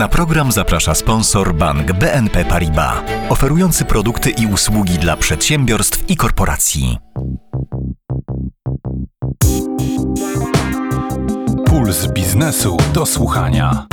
[0.00, 6.98] Na program zaprasza sponsor bank BNP Paribas, oferujący produkty i usługi dla przedsiębiorstw i korporacji.
[11.66, 13.86] Puls biznesu do słuchania.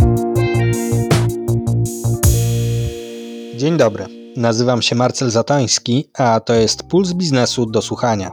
[3.55, 4.05] Dzień dobry,
[4.37, 8.31] nazywam się Marcel Zatański, a to jest Puls biznesu do słuchania.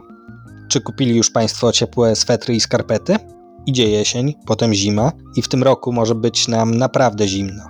[0.69, 3.34] Czy kupili już Państwo ciepłe swetry i skarpety?
[3.67, 7.63] Idzie jesień, potem zima i w tym roku może być nam naprawdę zimno.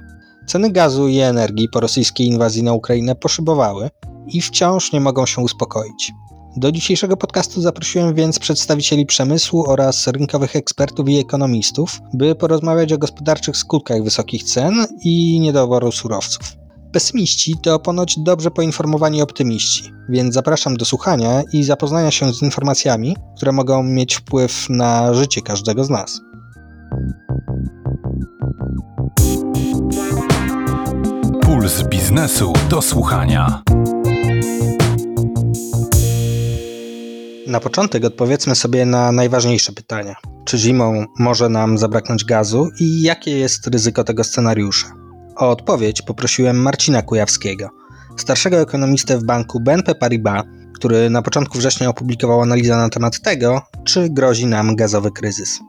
[0.47, 3.89] Ceny gazu i energii po rosyjskiej inwazji na Ukrainę poszybowały
[4.27, 6.11] i wciąż nie mogą się uspokoić.
[6.57, 12.97] Do dzisiejszego podcastu zaprosiłem więc przedstawicieli przemysłu oraz rynkowych ekspertów i ekonomistów, by porozmawiać o
[12.97, 16.64] gospodarczych skutkach wysokich cen i niedoboru surowców.
[16.95, 23.15] Pesymiści to ponoć dobrze poinformowani optymiści, więc zapraszam do słuchania i zapoznania się z informacjami,
[23.37, 26.21] które mogą mieć wpływ na życie każdego z nas.
[31.41, 33.63] Puls biznesu do słuchania.
[37.47, 40.15] Na początek odpowiedzmy sobie na najważniejsze pytania.
[40.45, 45.04] Czy zimą może nam zabraknąć gazu i jakie jest ryzyko tego scenariusza?
[45.35, 47.69] O odpowiedź poprosiłem Marcina Kujawskiego,
[48.17, 53.61] starszego ekonomistę w banku BNP Paribas, który na początku września opublikował analizę na temat tego,
[53.83, 55.59] czy grozi nam gazowy kryzys.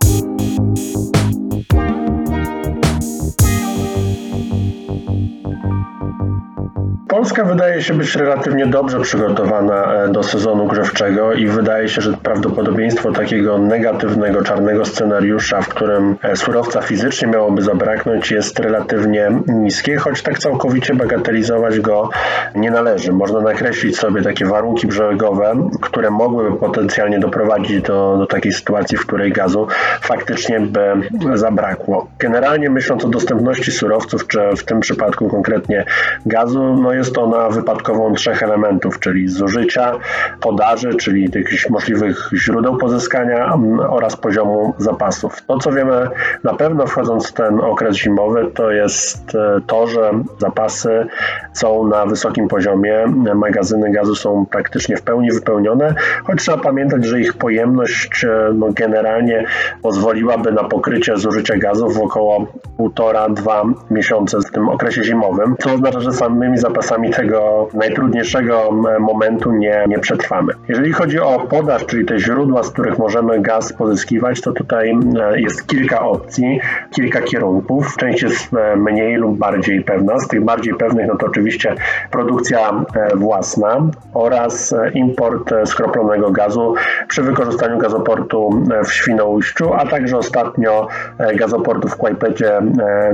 [7.27, 12.13] Polska wydaje się być relatywnie dobrze przygotowana e, do sezonu grzewczego i wydaje się, że
[12.13, 19.97] prawdopodobieństwo takiego negatywnego, czarnego scenariusza, w którym e, surowca fizycznie miałoby zabraknąć, jest relatywnie niskie,
[19.97, 22.11] choć tak całkowicie bagatelizować go
[22.55, 23.13] nie należy.
[23.13, 29.07] Można nakreślić sobie takie warunki brzegowe, które mogłyby potencjalnie doprowadzić do, do takiej sytuacji, w
[29.07, 29.67] której gazu
[30.01, 30.93] faktycznie by
[31.35, 32.09] zabrakło.
[32.19, 35.85] Generalnie myśląc o dostępności surowców, czy w tym przypadku konkretnie
[36.27, 39.92] gazu, no jest ona wypadkową trzech elementów, czyli zużycia,
[40.41, 43.53] podaży, czyli jakichś możliwych źródeł pozyskania
[43.88, 45.43] oraz poziomu zapasów.
[45.47, 46.09] To, co wiemy
[46.44, 51.06] na pewno wchodząc w ten okres zimowy, to jest e, to, że zapasy
[51.53, 55.94] są na wysokim poziomie, magazyny gazu są praktycznie w pełni wypełnione,
[56.25, 59.44] choć trzeba pamiętać, że ich pojemność e, no, generalnie
[59.82, 62.47] pozwoliłaby na pokrycie zużycia gazu w około
[62.78, 68.71] 1,5-2 miesiące w tym okresie zimowym, co oznacza, że samymi zapasami czasami tego najtrudniejszego
[69.01, 70.53] momentu nie, nie przetrwamy.
[70.69, 74.99] Jeżeli chodzi o podaż, czyli te źródła, z których możemy gaz pozyskiwać, to tutaj
[75.37, 77.97] jest kilka opcji, kilka kierunków.
[77.97, 80.19] Część jest mniej lub bardziej pewna.
[80.19, 81.75] Z tych bardziej pewnych, no to oczywiście
[82.11, 86.75] produkcja e, własna oraz e, import e, skroplonego gazu
[87.09, 88.51] przy wykorzystaniu gazoportu
[88.85, 90.89] w Świnoujściu, a także ostatnio
[91.37, 92.53] gazoportu w Kłajpecie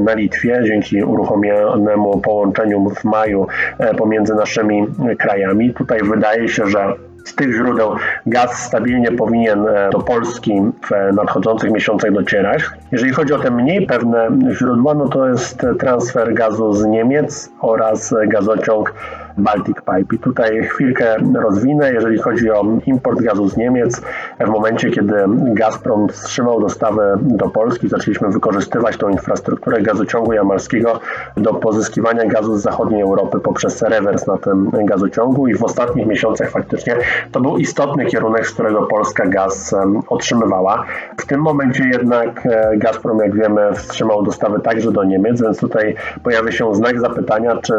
[0.01, 4.87] na Litwie dzięki uruchomionemu połączeniu w maju E, pomiędzy naszymi
[5.19, 5.75] krajami.
[5.75, 6.95] Tutaj wydaje się, że
[7.25, 7.97] z tych źródeł
[8.27, 12.71] gaz stabilnie powinien e, do Polski w nadchodzących miesiącach docierać.
[12.93, 18.15] Jeżeli chodzi o te mniej pewne źródła, no to jest transfer gazu z Niemiec oraz
[18.29, 18.95] gazociąg
[19.39, 20.17] Baltic Pipe.
[20.17, 24.03] I tutaj chwilkę rozwinę, jeżeli chodzi o import gazu z Niemiec.
[24.41, 25.15] W momencie, kiedy
[25.55, 31.01] Gazprom wstrzymał dostawę do Polski, zaczęliśmy wykorzystywać tą infrastrukturę gazociągu jamalskiego
[31.37, 36.51] do pozyskiwania gazu z zachodniej Europy poprzez rewers na tym gazociągu i w ostatnich miesiącach
[36.51, 36.97] faktycznie
[37.33, 39.75] to był istotny kierunek, z którego Polska gaz
[40.09, 40.85] otrzymywała.
[41.17, 45.95] W tym momencie jednak e, Gazprom, jak wiemy, wstrzymał dostawy także do Niemiec, więc tutaj
[46.23, 47.75] pojawia się znak zapytania, czy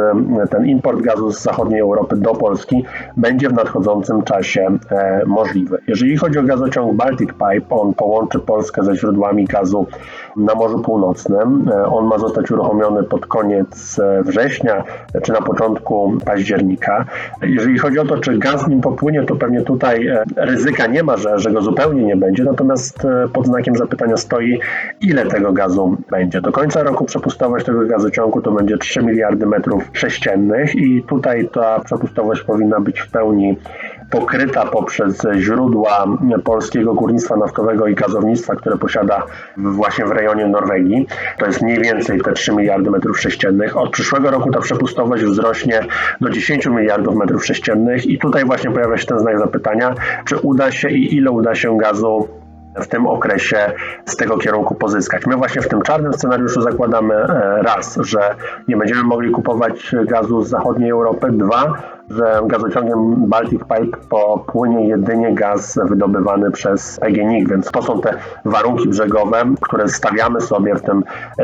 [0.49, 2.85] ten import gazu z zachodniej Europy do Polski
[3.17, 5.77] będzie w nadchodzącym czasie e, możliwy.
[5.87, 9.87] Jeżeli chodzi o gazociąg Baltic Pipe, on połączy Polskę ze źródłami gazu
[10.37, 11.69] na Morzu Północnym.
[11.71, 14.83] E, on ma zostać uruchomiony pod koniec września
[15.23, 17.05] czy na początku października.
[17.41, 21.17] Jeżeli chodzi o to, czy gaz nim popłynie, to pewnie tutaj e, ryzyka nie ma,
[21.17, 24.59] że, że go zupełnie nie będzie, natomiast e, pod znakiem zapytania stoi,
[25.01, 26.41] ile tego gazu będzie.
[26.41, 31.79] Do końca roku przepustowość tego gazociągu to będzie 3 miliardy metrów sześciennych i tutaj ta
[31.79, 33.57] przepustowość powinna być w pełni
[34.09, 36.05] pokryta poprzez źródła
[36.43, 39.23] polskiego górnictwa naftowego i gazownictwa, które posiada
[39.57, 41.07] właśnie w rejonie Norwegii.
[41.37, 43.77] To jest mniej więcej te 3 miliardy metrów sześciennych.
[43.77, 45.79] Od przyszłego roku ta przepustowość wzrośnie
[46.21, 49.95] do 10 miliardów metrów sześciennych i tutaj właśnie pojawia się ten znak zapytania,
[50.25, 52.27] czy uda się i ile uda się gazu
[52.75, 53.71] w tym okresie
[54.05, 55.25] z tego kierunku pozyskać.
[55.25, 58.35] My właśnie w tym czarnym scenariuszu zakładamy e, raz, że
[58.67, 61.73] nie będziemy mogli kupować gazu z zachodniej Europy, dwa,
[62.09, 68.89] że gazociągiem Baltic Pipe popłynie jedynie gaz wydobywany przez PGNiG, więc to są te warunki
[68.89, 71.03] brzegowe, które stawiamy sobie w tym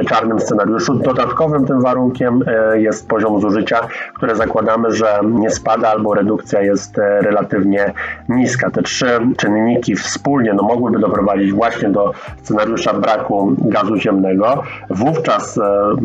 [0.10, 0.94] czarnym scenariuszu.
[0.96, 3.80] Dodatkowym tym warunkiem e, jest poziom zużycia,
[4.14, 7.94] które zakładamy, że nie spada albo redukcja jest e, relatywnie
[8.30, 8.72] niska.
[8.72, 12.14] Te trzy czynniki wspólnie no, mogłyby doprowadzić właśnie do
[12.44, 14.64] scenariusza braku gazu ziemnego.
[14.90, 15.96] Wówczas e,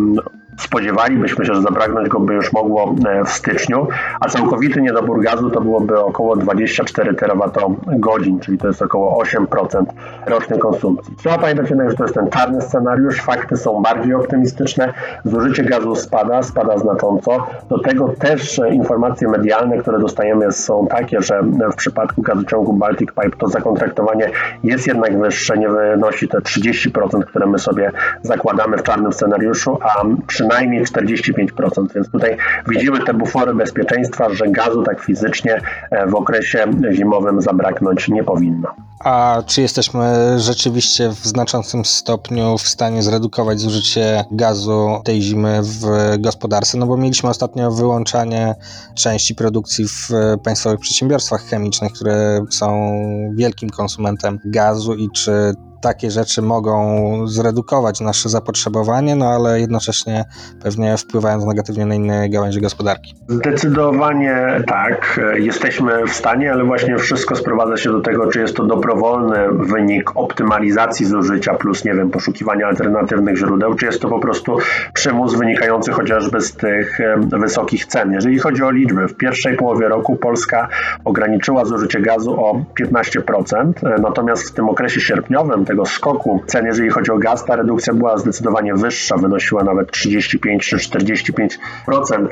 [0.58, 3.88] Spodziewalibyśmy się, że zabraknąć go by już mogło e, w styczniu,
[4.20, 9.84] a całkowity niedobór gazu to byłoby około 24 terawatogodzin, czyli to jest około 8%
[10.26, 11.16] rocznej konsumpcji.
[11.16, 14.92] Trzeba pamiętać jednak, że to jest ten czarny scenariusz, fakty są bardziej optymistyczne,
[15.24, 17.46] zużycie gazu spada, spada znacząco.
[17.68, 21.42] Do tego też e, informacje medialne, które dostajemy są takie, że
[21.72, 24.30] w przypadku gazociągu Baltic Pipe to zakontraktowanie
[24.62, 27.90] jest jednak wyższe, nie wynosi te 30%, które my sobie
[28.22, 32.36] zakładamy w czarnym scenariuszu, a przy przynajmniej 45%, więc tutaj
[32.68, 35.60] widzimy te bufory bezpieczeństwa, że gazu tak fizycznie
[35.90, 38.68] e, w okresie zimowym zabraknąć nie powinno.
[39.04, 46.16] A czy jesteśmy rzeczywiście w znaczącym stopniu w stanie zredukować zużycie gazu tej zimy w
[46.18, 46.78] gospodarce?
[46.78, 48.54] No bo mieliśmy ostatnio wyłączanie
[48.94, 50.10] części produkcji w
[50.44, 52.92] państwowych przedsiębiorstwach chemicznych, które są
[53.36, 60.24] wielkim konsumentem gazu i czy takie rzeczy mogą zredukować nasze zapotrzebowanie, no ale jednocześnie
[60.62, 63.14] pewnie wpływając negatywnie na inne gałęzie gospodarki.
[63.28, 68.64] Zdecydowanie tak, jesteśmy w stanie, ale właśnie wszystko sprowadza się do tego, czy jest to
[68.64, 74.56] dobrowolny wynik optymalizacji zużycia plus, nie wiem, poszukiwania alternatywnych źródeł, czy jest to po prostu
[74.94, 76.98] przymus wynikający chociażby z tych
[77.40, 78.12] wysokich cen.
[78.12, 80.68] Jeżeli chodzi o liczby, w pierwszej połowie roku Polska
[81.04, 83.72] ograniczyła zużycie gazu o 15%,
[84.02, 88.18] natomiast w tym okresie sierpniowym, tego skoku cen, jeżeli chodzi o gaz, ta redukcja była
[88.18, 91.48] zdecydowanie wyższa, wynosiła nawet 35 czy 45%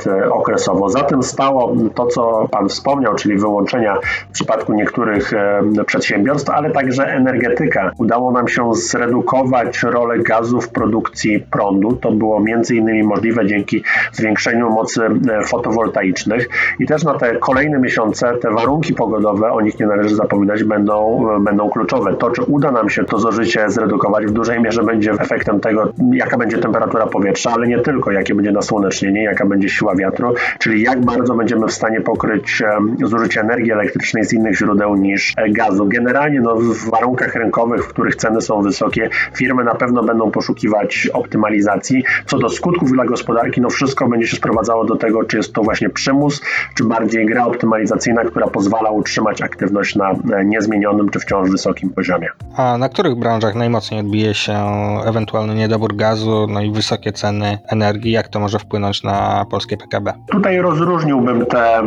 [0.07, 0.89] e, okresowo.
[0.89, 3.97] Za tym stało to, co Pan wspomniał, czyli wyłączenia
[4.31, 7.93] w przypadku niektórych e, przedsiębiorstw, ale także energetyka.
[7.99, 11.93] Udało nam się zredukować rolę gazu w produkcji prądu.
[11.93, 16.49] To było między innymi możliwe dzięki zwiększeniu mocy e, fotowoltaicznych
[16.81, 21.27] i też na te kolejne miesiące te warunki pogodowe, o nich nie należy zapominać, będą,
[21.41, 22.15] będą kluczowe.
[22.15, 26.37] To, czy uda nam się to zużycie zredukować, w dużej mierze będzie efektem tego, jaka
[26.39, 31.05] będzie temperatura powietrza, ale nie tylko, jakie będzie nasłonecznienie, jaka będzie siła wiatru, czyli jak
[31.05, 32.63] bardzo będziemy w stanie pokryć
[33.03, 35.87] zużycie energii elektrycznej z innych źródeł niż e, gazu.
[35.89, 41.09] Generalnie no, w warunkach rynkowych, w których ceny są wysokie, firmy na pewno będą poszukiwać
[41.13, 42.05] optymalizacji.
[42.27, 45.63] Co do skutków dla gospodarki, no wszystko będzie się sprowadzało do tego, czy jest to
[45.63, 46.43] właśnie przymus,
[46.75, 52.29] czy bardziej gra optymalizacyjna, która pozwala utrzymać aktywność na e, niezmienionym czy wciąż wysokim poziomie.
[52.57, 54.59] A na których branżach najmocniej odbije się
[55.07, 58.13] ewentualny niedobór gazu, no i wysokie ceny energii?
[58.13, 60.13] Jak to może wpłynąć na polskie PKB?
[60.31, 61.83] Tutaj rozróżniłbym te e,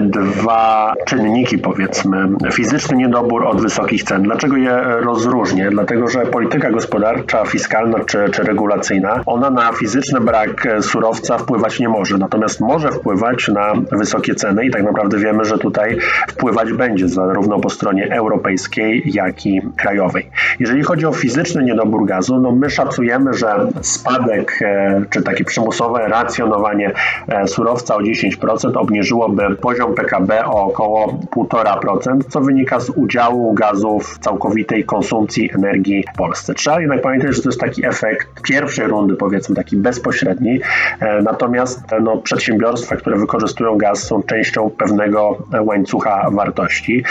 [0.00, 2.28] dwa czynniki, powiedzmy.
[2.52, 4.22] Fizyczny niedobór od wysokich cen.
[4.22, 5.70] Dlaczego je rozróżnię?
[5.70, 11.88] Dlatego, że polityka gospodarcza, fiskalna czy, czy regulacyjna, ona na fizyczny brak surowca wpływać nie
[11.88, 12.18] może.
[12.18, 15.98] Natomiast może wpływać na wysokie ceny i tak naprawdę wiemy, że tutaj
[16.28, 20.30] wpływać będzie zarówno po stronie europejskiej, jak i krajowej.
[20.64, 26.08] Jeżeli chodzi o fizyczny niedobór gazu, no my szacujemy, że spadek e, czy takie przymusowe
[26.08, 26.92] racjonowanie
[27.28, 34.00] e, surowca o 10% obniżyłoby poziom PKB o około 1,5%, co wynika z udziału gazu
[34.00, 36.54] w całkowitej konsumpcji energii w Polsce.
[36.54, 40.60] Trzeba jednak pamiętać, że to jest taki efekt pierwszej rundy, powiedzmy taki bezpośredni,
[41.00, 47.04] e, natomiast no, przedsiębiorstwa, które wykorzystują gaz są częścią pewnego łańcucha wartości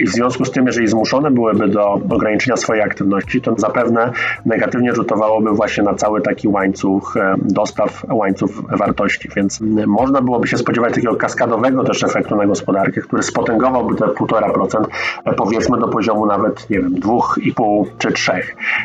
[0.00, 2.99] i w związku z tym, jeżeli zmuszone byłyby do ograniczenia swojej aktywności,
[3.42, 4.12] to zapewne
[4.46, 10.58] negatywnie rzutowałoby właśnie na cały taki łańcuch e, dostaw, łańcuch wartości, więc można byłoby się
[10.58, 14.84] spodziewać takiego kaskadowego też efektu na gospodarkę, który spotęgowałby te 1,5%
[15.24, 18.32] e, powiedzmy do poziomu nawet, nie wiem, 2,5 czy 3.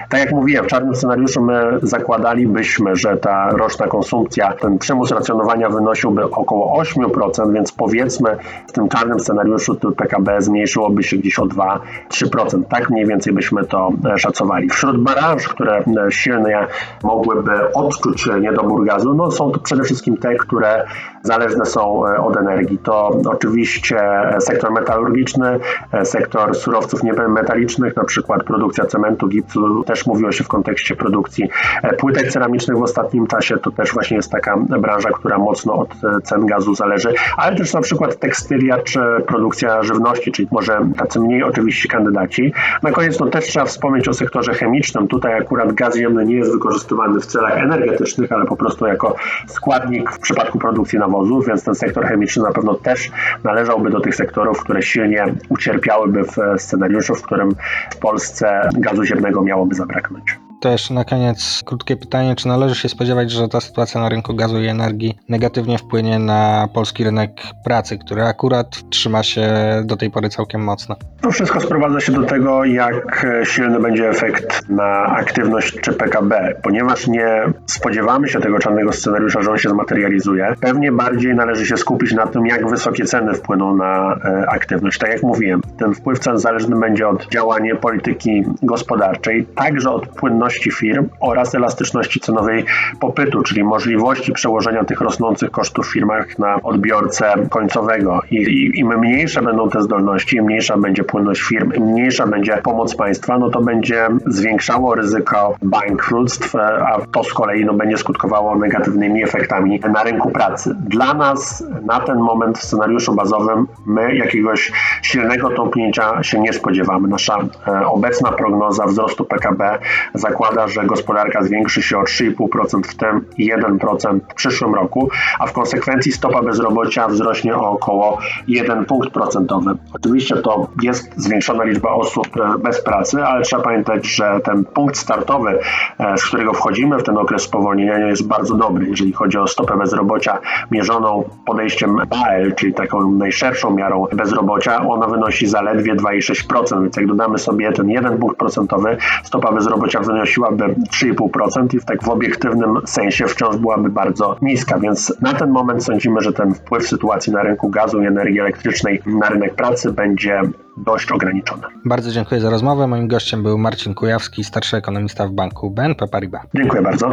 [0.10, 5.70] Tak jak mówiłem, w czarnym scenariuszu my zakładalibyśmy, że ta roczna konsumpcja, ten przymus racjonowania
[5.70, 12.64] wynosiłby około 8%, więc powiedzmy w tym czarnym scenariuszu PKB zmniejszyłoby się gdzieś o 2-3%.
[12.70, 14.70] Tak mniej więcej byśmy to szacowali.
[14.70, 16.68] Wśród branż, które e, silnie
[17.04, 20.86] mogłyby odczuć niedobór gazu, no są to przede wszystkim te, które
[21.26, 22.78] zależne są e, od energii.
[22.78, 23.98] To oczywiście
[24.40, 25.60] sektor metalurgiczny,
[26.04, 31.50] sektor surowców niemetalicznych, na przykład produkcja cementu, gipsu, też mówiło się w kontekście produkcji
[31.98, 35.90] płytek ceramicznych w ostatnim czasie, to też właśnie jest taka branża, która mocno od
[36.24, 41.44] cen gazu zależy, ale też na przykład tekstylia czy produkcja żywności, czyli może tacy mniej
[41.44, 42.54] oczywiście kandydaci.
[42.84, 45.08] Na koniec no, też trzeba wspomnieć o sektorze chemicznym.
[45.08, 49.16] Tutaj akurat gaz ziemny nie jest wykorzystywany w celach energetycznych, ale po prostu jako
[49.48, 51.15] składnik w przypadku produkcji nawozów,
[51.48, 53.12] więc ten sektor chemiczny na pewno też
[53.44, 57.56] należałby do tych sektorów, które silnie ucierpiałyby w scenariuszu, w którym
[57.92, 60.45] w Polsce gazu ziemnego miałoby zabraknąć.
[60.64, 64.62] Jeszcze na koniec krótkie pytanie, czy należy się spodziewać, że ta sytuacja na rynku gazu
[64.62, 67.32] i energii negatywnie wpłynie na polski rynek
[67.64, 69.48] pracy, który akurat trzyma się
[69.84, 70.96] do tej pory całkiem mocno?
[71.22, 77.08] To wszystko sprowadza się do tego, jak silny będzie efekt na aktywność czy PKB, ponieważ
[77.08, 80.54] nie spodziewamy się tego czarnego scenariusza, że on się zmaterializuje.
[80.62, 85.00] Pewnie bardziej należy się skupić na tym, jak wysokie ceny wpłyną na e, aktywność.
[85.00, 90.45] Tak jak mówiłem, ten wpływ cen zależny będzie od działania polityki gospodarczej, także od płynności
[90.54, 92.66] firm oraz elastyczności cenowej
[93.00, 98.22] popytu, czyli możliwości przełożenia tych rosnących kosztów w firmach na odbiorcę końcowego.
[98.32, 102.96] I, im mniejsze będą te zdolności, im mniejsza będzie płynność firm, im mniejsza będzie pomoc
[102.96, 109.24] państwa, no to będzie zwiększało ryzyko bankructw, a to z kolei no, będzie skutkowało negatywnymi
[109.24, 110.76] efektami na rynku pracy.
[110.80, 114.72] Dla nas na ten moment w scenariuszu bazowym my jakiegoś
[115.02, 117.08] silnego tąpnięcia się nie spodziewamy.
[117.08, 117.38] Nasza
[117.68, 119.80] e, obecna prognoza wzrostu PKB
[120.14, 125.10] zakłada zakłada, że gospodarka zwiększy się o 3,5% w tym i 1% w przyszłym roku,
[125.40, 129.72] a w konsekwencji stopa bezrobocia wzrośnie o około 1 punkt procentowy.
[129.94, 134.98] Oczywiście to jest zwiększona liczba osób e, bez pracy, ale trzeba pamiętać, że ten punkt
[134.98, 135.60] startowy,
[136.00, 139.78] e, z którego wchodzimy w ten okres spowolnienia jest bardzo dobry, jeżeli chodzi o stopę
[139.78, 140.40] bezrobocia
[140.72, 147.38] mierzoną podejściem BAEL, czyli taką najszerszą miarą bezrobocia, ona wynosi zaledwie 2,6%, więc jak dodamy
[147.38, 152.78] sobie ten 1 punkt procentowy, stopa bezrobocia wynosi wynosiłaby 3,5% i w tak w obiektywnym
[152.86, 157.44] sensie wciąż byłaby bardzo niska, więc na ten moment sądzimy, że ten wpływ sytuacji na
[157.44, 160.42] rynku gazu i energii elektrycznej na rynek pracy będzie
[160.78, 161.64] dość ograniczony.
[161.86, 162.88] Bardzo dziękuję za rozmowę.
[162.88, 166.42] Moim gościem był Marcin Kujawski, starszy ekonomista w banku BNP Paribas.
[166.56, 167.10] Dziękuję bardzo.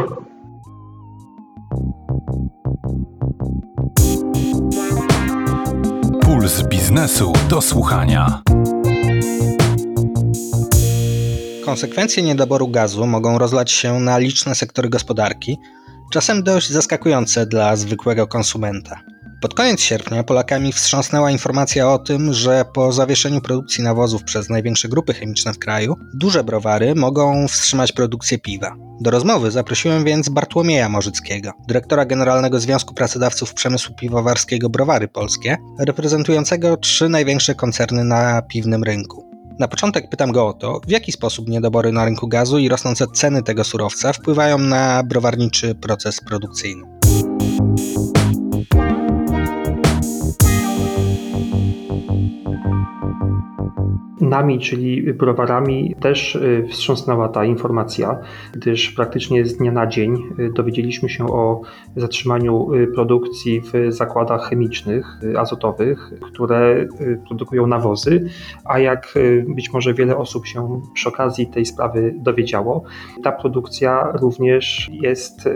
[6.21, 8.41] Puls biznesu do słuchania.
[11.65, 15.57] Konsekwencje niedoboru gazu mogą rozlać się na liczne sektory gospodarki,
[16.13, 19.01] czasem dość zaskakujące dla zwykłego konsumenta.
[19.41, 24.89] Pod koniec sierpnia Polakami wstrząsnęła informacja o tym, że po zawieszeniu produkcji nawozów przez największe
[24.89, 28.75] grupy chemiczne w kraju, duże browary mogą wstrzymać produkcję piwa.
[29.01, 36.77] Do rozmowy zaprosiłem więc Bartłomieja Morzyckiego, dyrektora Generalnego Związku Pracodawców Przemysłu Piwowarskiego Browary Polskie, reprezentującego
[36.77, 39.33] trzy największe koncerny na piwnym rynku.
[39.59, 43.05] Na początek pytam go o to, w jaki sposób niedobory na rynku gazu i rosnące
[43.13, 46.83] ceny tego surowca wpływają na browarniczy proces produkcyjny.
[54.33, 58.19] Nami, czyli browarami, też y, wstrząsnęła ta informacja,
[58.53, 61.61] gdyż praktycznie z dnia na dzień y, dowiedzieliśmy się o
[61.95, 65.05] zatrzymaniu y, produkcji w zakładach chemicznych,
[65.37, 66.87] azotowych, które
[67.27, 68.29] produkują nawozy,
[68.65, 69.13] a jak
[69.55, 72.83] być może wiele osób się przy okazji tej sprawy dowiedziało,
[73.23, 75.49] ta produkcja również jest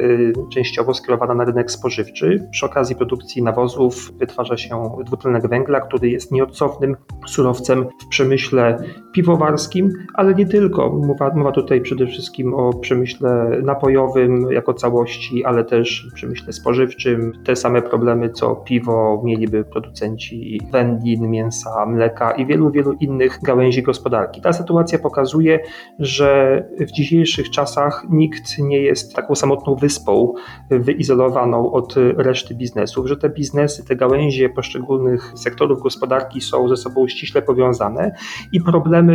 [0.54, 2.48] częściowo skierowana na rynek spożywczy.
[2.52, 6.96] Przy okazji produkcji nawozów wytwarza się dwutlenek węgla, który jest nieodzownym
[7.28, 10.90] surowcem w przemyśle para piwowarskim, ale nie tylko.
[10.90, 17.32] Mowa, mowa tutaj przede wszystkim o przemyśle napojowym jako całości, ale też przemyśle spożywczym.
[17.46, 23.84] Te same problemy co piwo mieliby producenci wędlin, mięsa, mleka i wielu, wielu innych gałęzi
[23.84, 24.42] gospodarki.
[24.42, 25.60] Ta sytuacja pokazuje,
[26.00, 30.34] że w dzisiejszych czasach nikt nie jest taką samotną wyspą
[30.70, 37.08] wyizolowaną od reszty biznesów, że te biznesy, te gałęzie poszczególnych sektorów gospodarki są ze sobą
[37.08, 38.12] ściśle powiązane
[38.52, 39.07] i problemy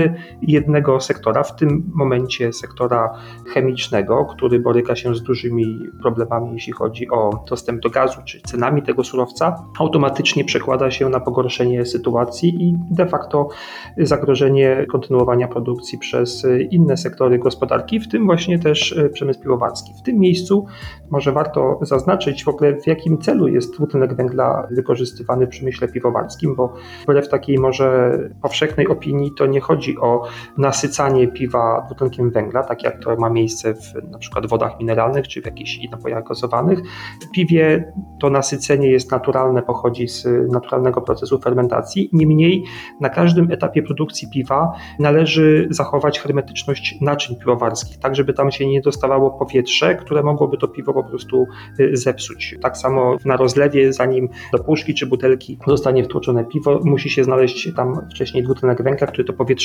[0.42, 3.10] jednego sektora, w tym momencie sektora
[3.54, 8.82] chemicznego, który boryka się z dużymi problemami, jeśli chodzi o dostęp do gazu czy cenami
[8.82, 13.48] tego surowca, automatycznie przekłada się na pogorszenie sytuacji i de facto
[13.98, 19.92] zagrożenie kontynuowania produkcji przez inne sektory gospodarki, w tym właśnie też przemysł piwowarski.
[19.98, 20.66] W tym miejscu
[21.10, 26.54] może warto zaznaczyć w ogóle w jakim celu jest dwutlenek węgla wykorzystywany w przemyśle piwowarskim,
[26.54, 30.22] bo wbrew takiej może powszechnej opinii to nie chodzi chodzi o
[30.58, 35.42] nasycanie piwa dwutlenkiem węgla, tak jak to ma miejsce w na przykład wodach mineralnych czy
[35.42, 36.78] w jakichś napojach gazowanych.
[37.22, 42.10] W piwie to nasycenie jest naturalne, pochodzi z naturalnego procesu fermentacji.
[42.12, 42.64] Niemniej
[43.00, 48.80] na każdym etapie produkcji piwa należy zachować hermetyczność naczyń piwowarskich, tak żeby tam się nie
[48.80, 51.46] dostawało powietrze, które mogłoby to piwo po prostu
[51.80, 52.56] y, zepsuć.
[52.62, 57.74] Tak samo na rozlewie, zanim do puszki czy butelki zostanie wtłoczone piwo, musi się znaleźć
[57.76, 59.61] tam wcześniej dwutlenek węgla, który to powietrze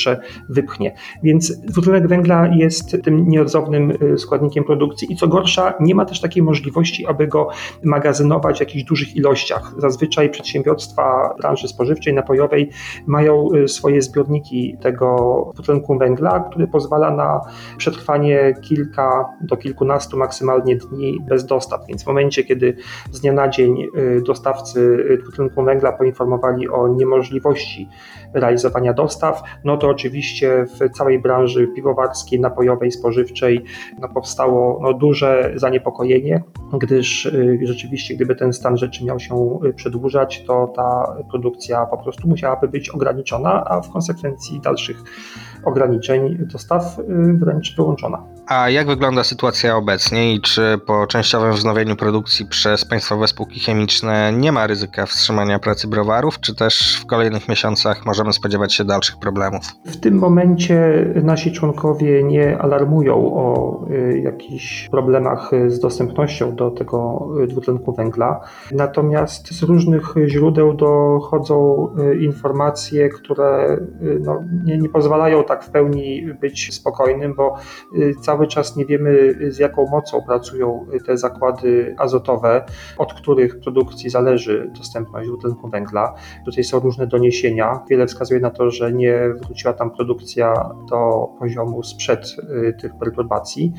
[0.48, 0.94] wypchnie.
[1.22, 6.20] Więc dwutlenek węgla jest tym nieodzownym y, składnikiem produkcji i co gorsza, nie ma też
[6.20, 7.48] takiej możliwości, aby go
[7.84, 9.72] magazynować w jakichś dużych ilościach.
[9.78, 12.70] Zazwyczaj przedsiębiorstwa branży spożywczej, napojowej
[13.06, 17.40] mają y, swoje zbiorniki tego dwutlenku węgla, który pozwala na
[17.76, 21.86] przetrwanie kilka do kilkunastu maksymalnie dni bez dostaw.
[21.88, 22.76] Więc w momencie, kiedy
[23.12, 27.88] z dnia na dzień y, dostawcy dwutlenku węgla poinformowali o niemożliwości
[28.34, 33.64] realizowania dostaw, no to oczywiście w całej branży piwowarskiej, napojowej, spożywczej
[34.00, 36.42] no powstało no, duże zaniepokojenie,
[36.78, 41.98] gdyż y, rzeczywiście gdyby ten stan rzeczy miał się y, przedłużać, to ta produkcja po
[41.98, 45.02] prostu musiałaby być ograniczona, a w konsekwencji dalszych
[45.64, 47.04] ograniczeń dostaw y,
[47.38, 48.37] wręcz wyłączona.
[48.48, 54.32] A jak wygląda sytuacja obecnie i czy po częściowym wznowieniu produkcji przez państwowe spółki chemiczne
[54.32, 59.18] nie ma ryzyka wstrzymania pracy browarów, czy też w kolejnych miesiącach możemy spodziewać się dalszych
[59.18, 59.62] problemów?
[59.84, 67.28] W tym momencie nasi członkowie nie alarmują o y, jakichś problemach z dostępnością do tego
[67.48, 68.40] dwutlenku węgla.
[68.72, 73.78] Natomiast z różnych źródeł dochodzą y, informacje, które
[74.20, 77.56] no, nie, nie pozwalają tak w pełni być spokojnym, bo
[78.20, 82.64] cały cały czas nie wiemy, z jaką mocą pracują te zakłady azotowe,
[82.98, 86.14] od których produkcji zależy dostępność dwutlenku węgla.
[86.44, 87.80] Tutaj są różne doniesienia.
[87.90, 90.54] Wiele wskazuje na to, że nie wróciła tam produkcja
[90.90, 93.72] do poziomu sprzed y, tych perturbacji.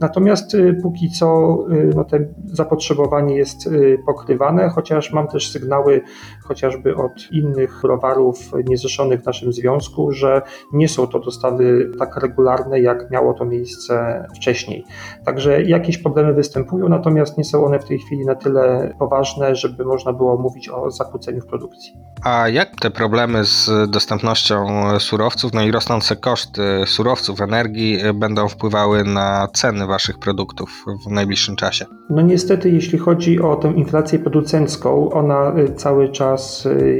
[0.00, 3.68] Natomiast y, póki co y, no, to zapotrzebowanie jest
[4.06, 6.02] pokrywane, chociaż mam też sygnały
[6.44, 12.80] chociażby od innych browarów niezrzeszonych w naszym związku, że nie są to dostawy tak regularne,
[12.80, 14.84] jak miało to miejsce wcześniej.
[15.24, 19.84] Także jakieś problemy występują, natomiast nie są one w tej chwili na tyle poważne, żeby
[19.84, 21.92] można było mówić o zakłóceniu w produkcji.
[22.24, 24.66] A jak te problemy z dostępnością
[24.98, 31.56] surowców, no i rosnące koszty surowców, energii będą wpływały na ceny Waszych produktów w najbliższym
[31.56, 31.86] czasie?
[32.10, 36.31] No niestety, jeśli chodzi o tę inflację producencką, ona cały czas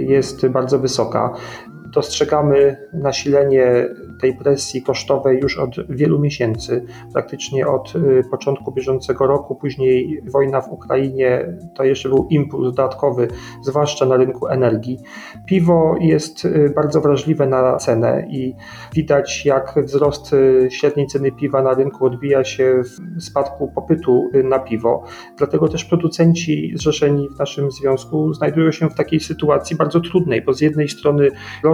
[0.07, 1.35] jest bardzo wysoka
[1.95, 3.89] dostrzegamy nasilenie
[4.21, 10.61] tej presji kosztowej już od wielu miesięcy, praktycznie od y, początku bieżącego roku, później wojna
[10.61, 13.29] w Ukrainie to jeszcze był impuls dodatkowy,
[13.63, 14.99] zwłaszcza na rynku energii.
[15.47, 18.55] Piwo jest y, bardzo wrażliwe na cenę i
[18.95, 22.83] widać, jak wzrost y, średniej ceny piwa na rynku odbija się
[23.16, 25.05] w spadku popytu na piwo.
[25.37, 30.53] Dlatego też producenci zrzeszeni w naszym związku znajdują się w takiej sytuacji bardzo trudnej, bo
[30.53, 31.31] z jednej strony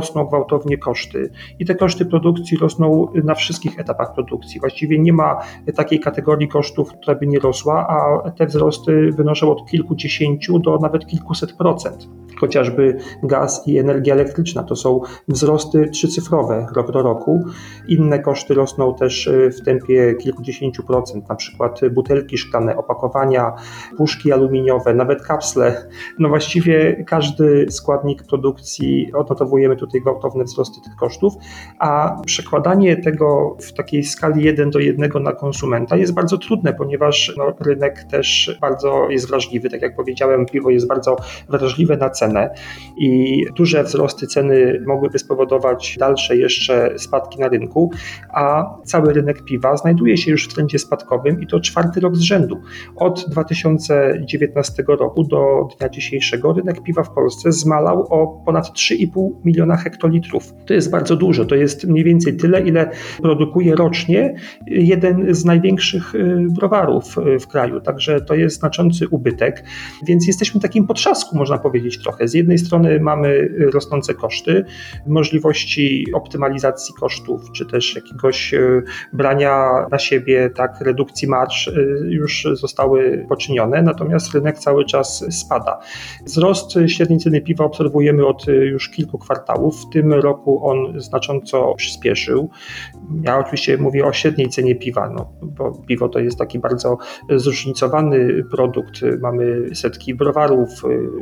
[0.08, 4.60] rosną gwałtownie koszty i te koszty produkcji rosną na wszystkich etapach produkcji.
[4.60, 5.38] Właściwie nie ma
[5.76, 11.06] takiej kategorii kosztów, która by nie rosła, a te wzrosty wynoszą od kilkudziesięciu do nawet
[11.06, 12.08] kilkuset procent
[12.40, 14.62] chociażby gaz i energia elektryczna.
[14.62, 17.44] To są wzrosty trzycyfrowe rok do roku.
[17.88, 23.52] Inne koszty rosną też y, w tempie kilkudziesięciu procent, na przykład butelki szklane, opakowania,
[23.96, 25.88] puszki aluminiowe, nawet kapsle.
[26.18, 31.34] No właściwie każdy składnik produkcji odnotowujemy tutaj gwałtowne wzrosty tych kosztów,
[31.78, 37.34] a przekładanie tego w takiej skali 1 do 1 na konsumenta jest bardzo trudne, ponieważ
[37.36, 39.70] no, rynek też bardzo jest wrażliwy.
[39.70, 41.16] Tak jak powiedziałem, piwo jest bardzo
[41.48, 42.50] wrażliwe na cenę cenę
[42.96, 47.90] i duże wzrosty ceny mogłyby spowodować dalsze jeszcze spadki na rynku,
[48.34, 52.20] a cały rynek piwa znajduje się już w trendzie spadkowym i to czwarty rok z
[52.20, 52.60] rzędu.
[52.96, 59.76] Od 2019 roku do dnia dzisiejszego rynek piwa w Polsce zmalał o ponad 3,5 miliona
[59.76, 60.54] hektolitrów.
[60.66, 62.90] To jest bardzo dużo, to jest mniej więcej tyle, ile
[63.22, 64.34] produkuje rocznie
[64.66, 69.64] jeden z największych y, browarów y, w kraju, także to jest znaczący ubytek,
[70.06, 72.28] więc jesteśmy w takim potrzasku, można powiedzieć trochę.
[72.28, 74.64] Z jednej strony mamy rosnące koszty,
[75.06, 81.72] możliwości optymalizacji kosztów, czy też jakiegoś e, brania na siebie, tak, redukcji marsz e,
[82.08, 85.78] już zostały poczynione, natomiast rynek cały czas spada.
[86.26, 89.76] Wzrost średniej ceny piwa obserwujemy od już kilku kwartałów.
[89.82, 92.50] W tym roku on znacząco przyspieszył.
[93.22, 96.98] Ja oczywiście mówię o średniej cenie piwa, no, bo piwo to jest taki bardzo
[97.30, 99.00] zróżnicowany produkt.
[99.20, 100.68] Mamy setki browarów,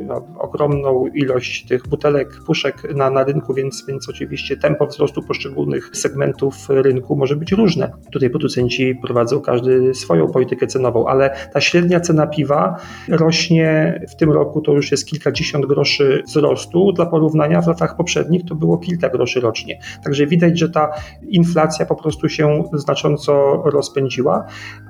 [0.07, 5.21] no, ogromne ogromną ilość tych butelek, puszek na, na rynku, więc, więc oczywiście tempo wzrostu
[5.21, 7.91] poszczególnych segmentów rynku może być różne.
[8.11, 14.31] Tutaj producenci prowadzą każdy swoją politykę cenową, ale ta średnia cena piwa rośnie w tym
[14.31, 16.91] roku, to już jest kilkadziesiąt groszy wzrostu.
[16.91, 19.79] Dla porównania w latach poprzednich to było kilka groszy rocznie.
[20.03, 20.89] Także widać, że ta
[21.27, 24.45] inflacja po prostu się znacząco rozpędziła,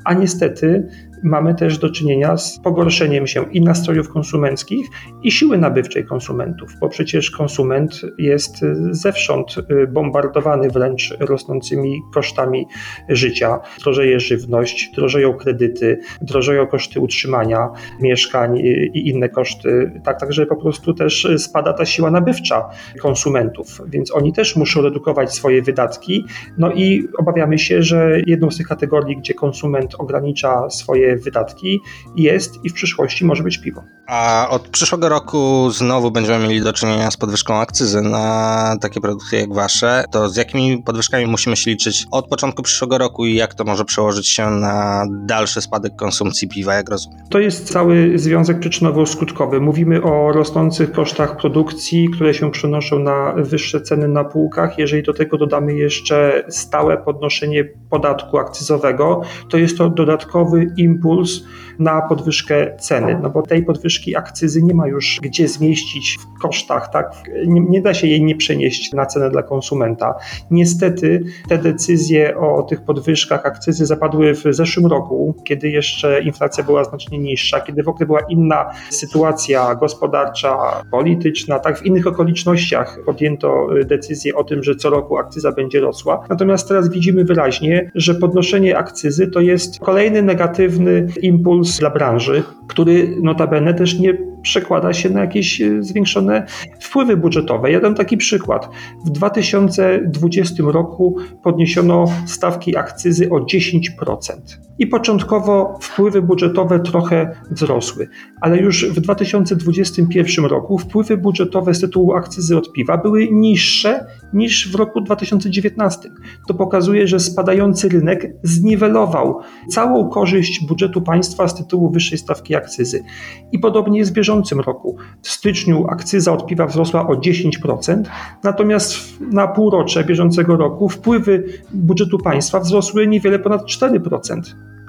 [0.05, 0.87] a niestety
[1.23, 4.87] mamy też do czynienia z pogorszeniem się i nastrojów konsumenckich,
[5.23, 9.55] i siły nabywczej konsumentów, bo przecież konsument jest zewsząd
[9.89, 12.67] bombardowany wręcz rosnącymi kosztami
[13.09, 13.59] życia.
[13.83, 17.69] Drożeje żywność, drożeją kredyty, drożeją koszty utrzymania
[18.01, 18.57] mieszkań
[18.93, 20.01] i inne koszty.
[20.03, 22.69] Tak, także po prostu też spada ta siła nabywcza
[23.01, 26.25] konsumentów, więc oni też muszą redukować swoje wydatki.
[26.57, 31.79] No i obawiamy się, że jedną z tych kategorii, gdzie konsument ogranicza swoje wydatki
[32.15, 33.83] jest i w przyszłości może być piwo.
[34.07, 39.37] A od przyszłego roku znowu będziemy mieli do czynienia z podwyżką akcyzy na takie produkty
[39.37, 40.03] jak wasze.
[40.11, 43.85] To z jakimi podwyżkami musimy się liczyć od początku przyszłego roku i jak to może
[43.85, 47.19] przełożyć się na dalszy spadek konsumpcji piwa, jak rozumiem?
[47.29, 49.61] To jest cały związek przyczynowo-skutkowy.
[49.61, 54.77] Mówimy o rosnących kosztach produkcji, które się przenoszą na wyższe ceny na półkach.
[54.77, 61.43] Jeżeli do tego dodamy jeszcze stałe podnoszenie podatku akcyzowego, to jest to dodatkowy impuls
[61.79, 66.89] na podwyżkę ceny, no bo tej podwyżki akcyzy nie ma już gdzie zmieścić w kosztach,
[66.91, 67.11] tak?
[67.47, 70.15] Nie, nie, da się jej nie przenieść na cenę dla konsumenta.
[70.51, 76.83] Niestety te decyzje o tych podwyżkach akcyzy zapadły w zeszłym roku, kiedy jeszcze inflacja była
[76.83, 80.57] znacznie niższa, kiedy w ogóle była inna sytuacja gospodarcza,
[80.91, 81.79] polityczna, tak?
[81.79, 86.25] W innych okolicznościach podjęto decyzję o tym, że co roku akcyza będzie rosła.
[86.29, 93.15] Natomiast teraz widzimy wyraźnie, że podnoszenie akcyzy to jest kolejny negatywny impuls dla branży, który
[93.21, 94.13] notabene też nie
[94.47, 96.45] przekłada się na jakieś e, zwiększone
[96.79, 97.71] wpływy budżetowe.
[97.71, 98.69] Ja dam taki przykład.
[99.05, 108.07] W 2020 roku podniesiono stawki akcyzy o 10% i początkowo wpływy budżetowe trochę wzrosły,
[108.41, 114.71] ale już w 2021 roku wpływy budżetowe z tytułu akcyzy od piwa były niższe niż
[114.71, 116.09] w roku 2019.
[116.47, 123.03] To pokazuje, że spadający rynek zniwelował całą korzyść budżetu państwa z tytułu wyższej stawki akcyzy.
[123.51, 124.97] I podobnie jest w bieżącym roku.
[125.21, 128.03] W styczniu akcyza od piwa wzrosła o 10%,
[128.43, 128.97] natomiast
[129.31, 134.41] na półrocze bieżącego roku wpływy budżetu państwa wzrosły niewiele ponad 4%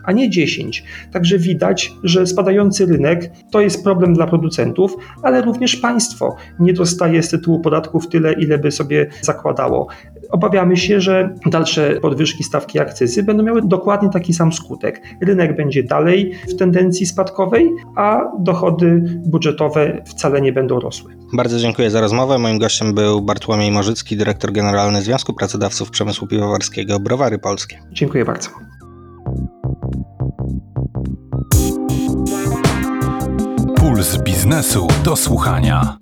[0.05, 0.85] a nie 10.
[1.13, 7.23] Także widać, że spadający rynek to jest problem dla producentów, ale również państwo nie dostaje
[7.23, 9.87] z tytułu podatków tyle, ile by sobie zakładało.
[10.31, 15.03] Obawiamy się, że dalsze podwyżki stawki akcyzy będą miały dokładnie taki sam skutek.
[15.21, 21.17] Rynek będzie dalej w tendencji spadkowej, a dochody budżetowe wcale nie będą rosły.
[21.33, 22.39] Bardzo dziękuję za rozmowę.
[22.39, 27.79] Moim gościem był Bartłomiej Morzycki, dyrektor generalny Związku Pracodawców Przemysłu Piwowarskiego Browary Polskie.
[27.93, 28.51] Dziękuję bardzo.
[33.77, 35.97] Puls biznesu do słuchania.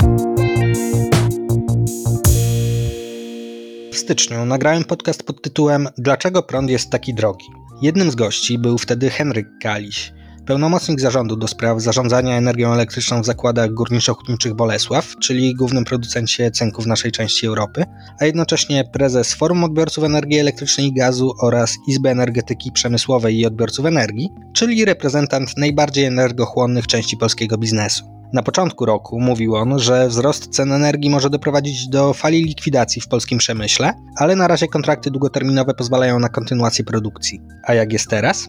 [4.07, 7.47] Styczniu nagrałem podcast pod tytułem Dlaczego prąd jest taki drogi?
[7.83, 10.13] Jednym z gości był wtedy Henryk Kaliś,
[10.47, 16.83] pełnomocnik zarządu do spraw zarządzania energią elektryczną w zakładach górniczo-hutniczych Bolesław, czyli głównym producencie cynku
[16.83, 17.85] w naszej części Europy,
[18.21, 23.87] a jednocześnie prezes Forum Odbiorców Energii Elektrycznej i Gazu oraz Izby Energetyki Przemysłowej i Odbiorców
[23.87, 28.16] Energii, czyli reprezentant najbardziej energochłonnych części polskiego biznesu.
[28.33, 33.09] Na początku roku mówił on, że wzrost cen energii może doprowadzić do fali likwidacji w
[33.09, 37.41] polskim przemyśle, ale na razie kontrakty długoterminowe pozwalają na kontynuację produkcji.
[37.65, 38.47] A jak jest teraz?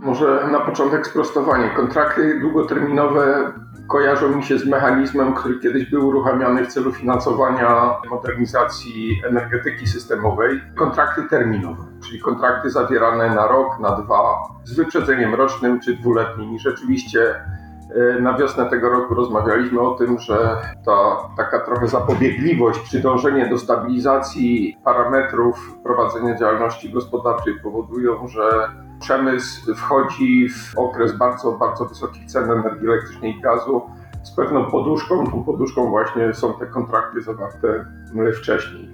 [0.00, 1.70] Może na początek sprostowanie.
[1.76, 3.52] Kontrakty długoterminowe
[3.86, 10.60] kojarzą mi się z mechanizmem, który kiedyś był uruchamiany w celu finansowania modernizacji energetyki systemowej.
[10.74, 16.54] Kontrakty terminowe, czyli kontrakty zawierane na rok, na dwa, z wyprzedzeniem rocznym czy dwuletnim.
[16.54, 17.34] I rzeczywiście
[17.94, 23.50] e, na wiosnę tego roku rozmawialiśmy o tym, że ta taka trochę zapobiegliwość przy dążeniu
[23.50, 28.68] do stabilizacji parametrów prowadzenia działalności gospodarczej powodują, że
[29.04, 33.82] przemysł wchodzi w okres bardzo, bardzo wysokich cen energii elektrycznej i gazu
[34.22, 35.26] z pewną poduszką.
[35.26, 37.84] Tą poduszką właśnie są te kontrakty zawarte
[38.36, 38.88] wcześniej.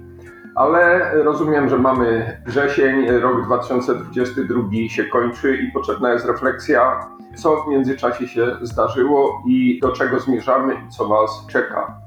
[0.55, 6.99] Ale rozumiem, że mamy wrzesień, rok 2022 się kończy i potrzebna jest refleksja,
[7.35, 12.01] co w międzyczasie się zdarzyło i do czego zmierzamy i co nas czeka.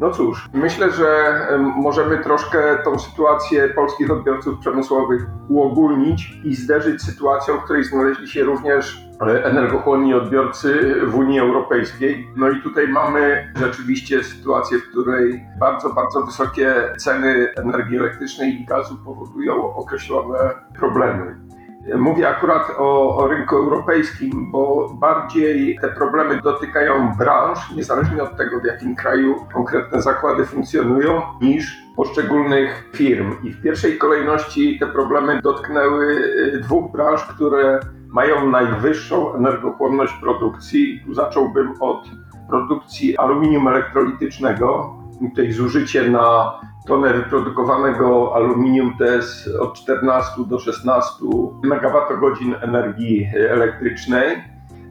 [0.00, 1.38] No cóż, myślę, że
[1.76, 8.42] możemy troszkę tą sytuację polskich odbiorców przemysłowych uogólnić i zderzyć sytuacją, w której znaleźli się
[8.42, 12.28] również e, energochłonni odbiorcy w Unii Europejskiej.
[12.36, 18.66] No i tutaj mamy rzeczywiście sytuację, w której bardzo, bardzo wysokie ceny energii elektrycznej i
[18.66, 20.38] gazu powodują określone
[20.78, 21.49] problemy.
[21.98, 28.60] Mówię akurat o, o, rynku europejskim, bo bardziej te problemy dotykają branż, niezależnie od tego,
[28.60, 33.34] w jakim kraju konkretne zakłady funkcjonują, niż poszczególnych firm.
[33.42, 36.06] I w pierwszej kolejności te problemy dotknęły
[36.54, 41.02] y, dwóch branż, które mają najwyższą energochłonność produkcji.
[41.06, 42.08] Tu zacząłbym od
[42.48, 44.94] produkcji aluminium elektrolitycznego.
[45.20, 46.52] Tutaj zużycie na
[46.86, 51.24] tonę wyprodukowanego aluminium to jest od 14 do 16
[51.64, 54.42] MWh energii elektrycznej.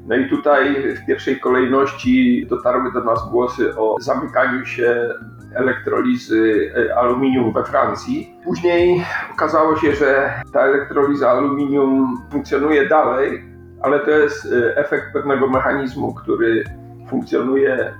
[0.08, 5.10] No i tutaj w pierwszej kolejności dotarły do nas głosy o zamykaniu się
[5.56, 8.38] elektrolizy aluminium we Francji.
[8.43, 13.43] Później okazało się, że ta elektroliza aluminium funkcjonuje dalej,
[13.82, 16.63] ale to jest efekt pewnego mechanizmu, który
[17.10, 17.93] funkcjonuje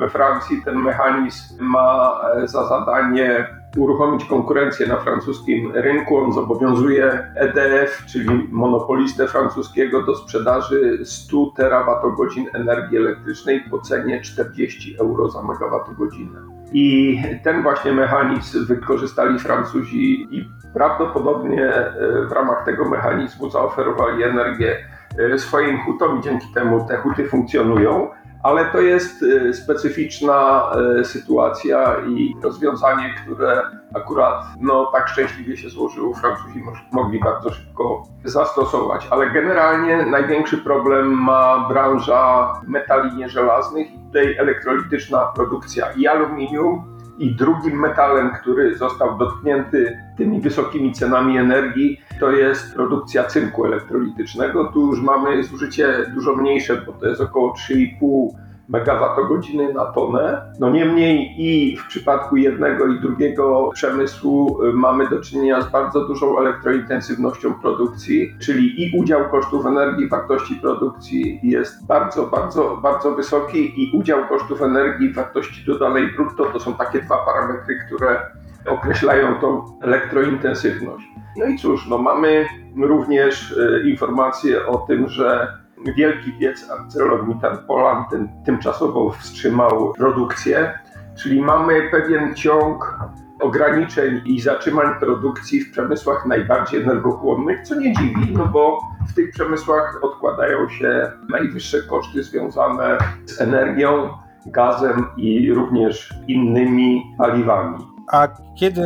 [0.00, 3.46] we Francji ten mechanizm ma e, za zadanie
[3.76, 6.16] uruchomić konkurencję na francuskim rynku.
[6.16, 14.96] On zobowiązuje EDF, czyli monopolistę francuskiego, do sprzedaży 100 terawatogodzin energii elektrycznej po cenie 40
[15.00, 16.40] euro za megawattogodzinę.
[16.72, 21.92] I ten właśnie mechanizm wykorzystali Francuzi i prawdopodobnie e,
[22.28, 24.76] w ramach tego mechanizmu zaoferowali energię
[25.18, 28.08] e, swoim hutom i dzięki temu te huty funkcjonują
[28.44, 33.62] ale to jest y, specyficzna y, sytuacja i rozwiązanie, które
[33.94, 39.08] akurat no, tak szczęśliwie się złożyło, Francuzi mogli bardzo szybko zastosować.
[39.10, 47.34] Ale generalnie największy problem ma branża metali nieżelaznych i tutaj elektrolityczna produkcja i aluminium, i
[47.34, 54.64] drugim metalem, który został dotknięty tymi wysokimi cenami energii, to jest produkcja cynku elektrolitycznego.
[54.64, 58.28] Tu już mamy zużycie dużo mniejsze, bo to jest około 3,5
[58.68, 60.52] megawattogodziny na tonę.
[60.60, 66.08] No niemniej i w przypadku jednego i drugiego przemysłu y, mamy do czynienia z bardzo
[66.08, 73.14] dużą elektrointensywnością produkcji, czyli i udział kosztów energii w wartości produkcji jest bardzo, bardzo, bardzo
[73.14, 78.20] wysoki i udział kosztów energii w wartości dodanej brutto to są takie dwa parametry, które
[78.66, 81.04] określają tą elektrointensywność.
[81.36, 82.46] No i cóż, no mamy
[82.76, 85.58] również y, informacje o tym, że
[85.92, 90.78] wielki piec ArcelorMittal Poland ten tymczasowo wstrzymał produkcję,
[91.14, 92.98] czyli mamy pewien ciąg
[93.40, 99.30] ograniczeń i zatrzymań produkcji w przemysłach najbardziej energochłonnych, co nie dziwi, no bo w tych
[99.30, 104.08] przemysłach odkładają się najwyższe koszty związane z energią,
[104.46, 107.78] gazem i również innymi paliwami.
[108.12, 108.82] A kiedy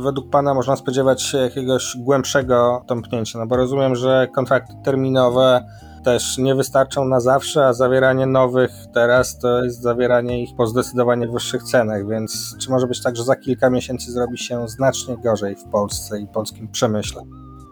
[0.00, 3.38] według Pana można spodziewać się jakiegoś głębszego tąpnięcia?
[3.38, 5.64] No bo rozumiem, że kontrakty terminowe
[6.04, 11.28] też nie wystarczą na zawsze, a zawieranie nowych teraz to jest zawieranie ich po zdecydowanie
[11.28, 15.56] wyższych cenach, więc czy może być tak, że za kilka miesięcy zrobi się znacznie gorzej
[15.56, 17.22] w Polsce i polskim przemyśle?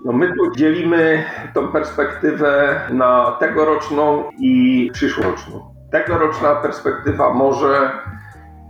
[0.05, 5.75] No my tu dzielimy tą perspektywę na tegoroczną i przyszłoroczną.
[5.91, 7.91] Tegoroczna perspektywa może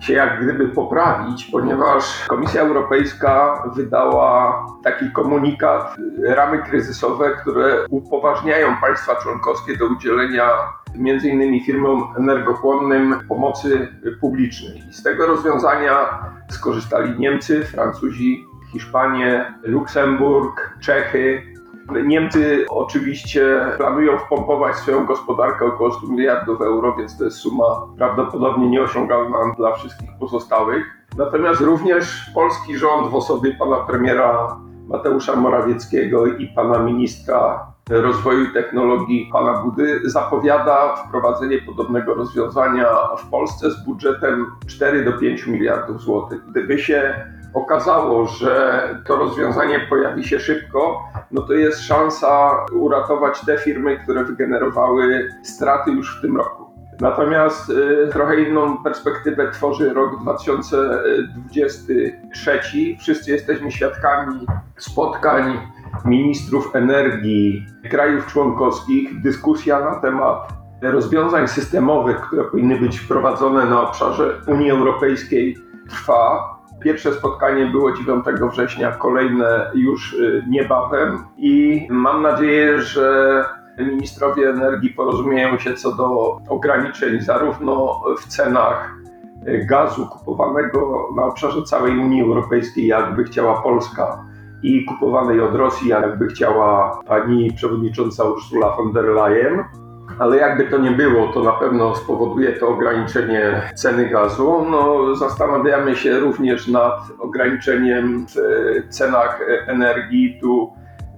[0.00, 9.14] się jak gdyby poprawić, ponieważ Komisja Europejska wydała taki komunikat, ramy kryzysowe, które upoważniają państwa
[9.14, 10.48] członkowskie do udzielenia
[10.94, 11.64] m.in.
[11.64, 13.88] firmom energochłonnym pomocy
[14.20, 14.82] publicznej.
[14.90, 15.94] I z tego rozwiązania
[16.48, 21.42] skorzystali Niemcy, Francuzi, Hiszpanie, Luksemburg, Czechy,
[22.04, 27.64] Niemcy oczywiście planują wpompować swoją gospodarkę około 100 miliardów euro, więc to jest suma
[27.98, 30.84] prawdopodobnie nieosiągalna dla wszystkich pozostałych.
[31.18, 34.56] Natomiast również polski rząd w osobie pana premiera
[34.88, 42.86] Mateusza Morawieckiego i pana ministra rozwoju i technologii pana Budy zapowiada wprowadzenie podobnego rozwiązania
[43.18, 46.40] w Polsce z budżetem 4 do 5 miliardów złotych.
[46.50, 47.14] Gdyby się
[47.54, 54.24] okazało, że to rozwiązanie pojawi się szybko, no to jest szansa uratować te firmy, które
[54.24, 56.70] wygenerowały straty już w tym roku.
[57.00, 62.60] Natomiast y, trochę inną perspektywę tworzy rok 2023.
[62.98, 65.58] Wszyscy jesteśmy świadkami spotkań
[66.04, 70.48] ministrów energii krajów członkowskich, dyskusja na temat
[70.82, 75.56] rozwiązań systemowych, które powinny być wprowadzone na obszarze Unii Europejskiej
[75.90, 76.59] trwa.
[76.80, 83.44] Pierwsze spotkanie było 9 września, kolejne już y, niebawem i mam nadzieję, że
[83.78, 88.94] ministrowie energii porozumieją się co do ograniczeń zarówno w cenach
[89.68, 94.24] gazu kupowanego na obszarze całej Unii Europejskiej, jakby chciała Polska,
[94.62, 99.64] i kupowanej od Rosji, jakby chciała pani przewodnicząca Ursula von der Leyen.
[100.20, 104.66] Ale jakby to nie było, to na pewno spowoduje to ograniczenie ceny gazu.
[104.70, 110.38] No, zastanawiamy się również nad ograniczeniem w cenach energii.
[110.40, 110.72] Tu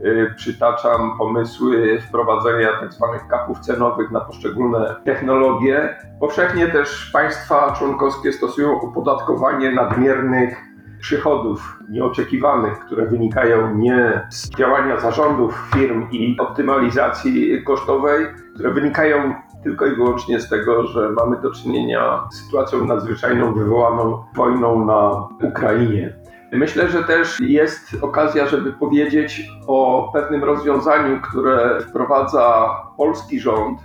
[0.04, 3.08] y, przytaczam pomysły wprowadzenia tzw.
[3.12, 5.96] Tak kapów cenowych na poszczególne technologie.
[6.20, 10.71] Powszechnie też państwa członkowskie stosują opodatkowanie nadmiernych
[11.02, 19.86] przychodów nieoczekiwanych, które wynikają nie z działania zarządów firm i optymalizacji kosztowej, które wynikają tylko
[19.86, 26.16] i wyłącznie z tego, że mamy do czynienia z sytuacją nadzwyczajną wywołaną wojną na Ukrainie.
[26.52, 33.78] Myślę, że też jest okazja, żeby powiedzieć o pewnym rozwiązaniu, które wprowadza polski rząd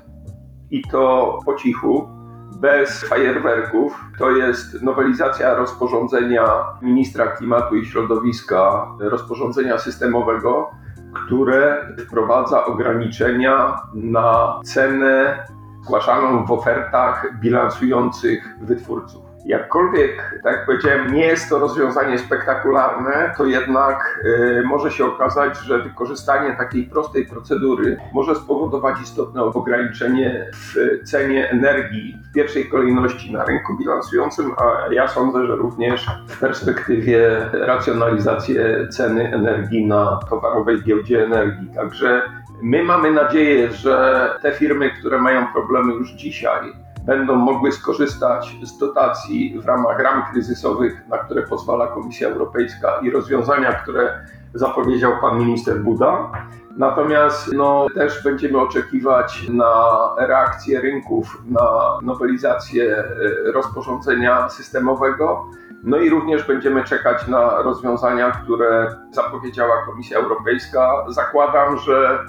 [0.71, 2.16] i to po cichu,
[2.61, 4.03] bez fajerwerków.
[4.19, 6.47] To jest nowelizacja rozporządzenia
[6.81, 10.71] ministra klimatu i środowiska, rozporządzenia systemowego,
[11.13, 15.45] które wprowadza ograniczenia na cenę
[15.83, 19.26] zgłaszaną w ofertach bilansujących wytwórców.
[19.47, 25.57] Jakkolwiek, tak jak powiedziałem, nie jest to rozwiązanie spektakularne, to jednak y, może się okazać,
[25.57, 33.33] że wykorzystanie takiej prostej procedury może spowodować istotne ograniczenie w cenie energii w pierwszej kolejności
[33.33, 40.83] na rynku bilansującym, a ja sądzę, że również w perspektywie racjonalizację ceny energii na towarowej
[40.83, 41.69] giełdzie energii.
[41.75, 42.21] Także
[42.61, 46.73] my mamy nadzieję, że te firmy, które mają problemy już dzisiaj,
[47.07, 53.09] będą mogły skorzystać z dotacji w ramach ram kryzysowych, na które pozwala Komisja Europejska i
[53.09, 56.31] rozwiązania, które zapowiedział pan minister Buda.
[56.77, 59.73] Natomiast no, też będziemy oczekiwać na
[60.17, 63.05] reakcję rynków na nowelizację e,
[63.51, 65.45] rozporządzenia systemowego.
[65.83, 71.05] No i również będziemy czekać na rozwiązania, które zapowiedziała Komisja Europejska.
[71.09, 72.19] Zakładam, że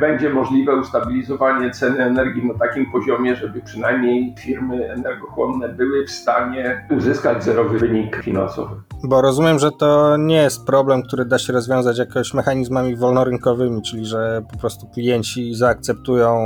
[0.00, 6.86] będzie możliwe ustabilizowanie ceny energii na takim poziomie, żeby przynajmniej firmy energochłonne były w stanie
[6.90, 8.74] uzyskać zerowy wynik finansowy.
[9.04, 14.06] Bo rozumiem, że to nie jest problem, który da się rozwiązać jakoś mechanizmami wolnorynkowymi, czyli
[14.06, 16.38] że po prostu klienci zaakceptują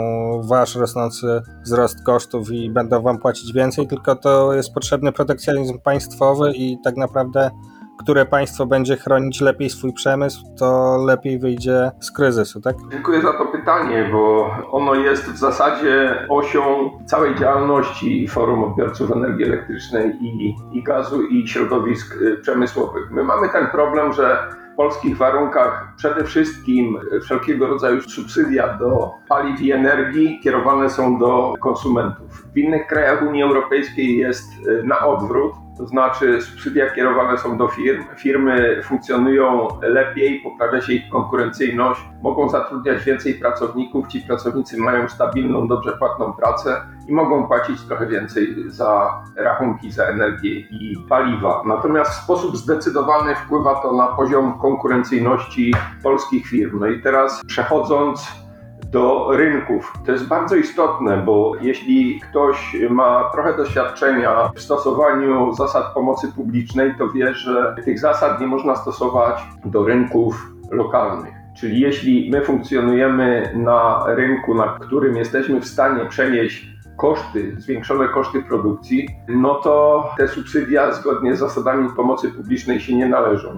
[0.45, 6.53] wasz rosnący wzrost kosztów i będą wam płacić więcej, tylko to jest potrzebny protekcjonizm państwowy
[6.55, 7.51] i tak naprawdę
[7.98, 12.76] które państwo będzie chronić lepiej swój przemysł, to lepiej wyjdzie z kryzysu, tak?
[12.92, 19.44] Dziękuję za to pytanie, bo ono jest w zasadzie osią całej działalności Forum Odbiorców Energii
[19.44, 23.11] Elektrycznej i, i Gazu i środowisk y, przemysłowych.
[23.11, 24.38] My mamy ten problem, że
[24.72, 31.54] w polskich warunkach przede wszystkim wszelkiego rodzaju subsydia do paliw i energii kierowane są do
[31.61, 32.46] konsumentów.
[32.54, 37.69] W innych krajach Unii Europejskiej jest y, na odwrót to znaczy subsydia kierowane są do
[37.69, 38.05] firm.
[38.17, 44.09] Firmy funkcjonują lepiej, poprawia się ich konkurencyjność, mogą zatrudniać więcej pracowników.
[44.09, 50.05] Ci pracownicy mają stabilną, dobrze płatną pracę i mogą płacić trochę więcej za rachunki za
[50.05, 51.62] energię i paliwa.
[51.67, 56.81] Natomiast w sposób zdecydowany wpływa to na poziom konkurencyjności polskich firm.
[56.81, 58.47] No i teraz przechodząc
[58.90, 59.92] do rynków.
[60.07, 66.94] To jest bardzo istotne, bo jeśli ktoś ma trochę doświadczenia w stosowaniu zasad pomocy publicznej,
[66.98, 71.35] to wie, że tych zasad nie można stosować do rynków lokalnych.
[71.61, 78.42] Czyli jeśli my funkcjonujemy na rynku, na którym jesteśmy w stanie przenieść koszty, zwiększone koszty
[78.42, 83.55] produkcji, no to te subsydia zgodnie z zasadami pomocy publicznej się nie należą.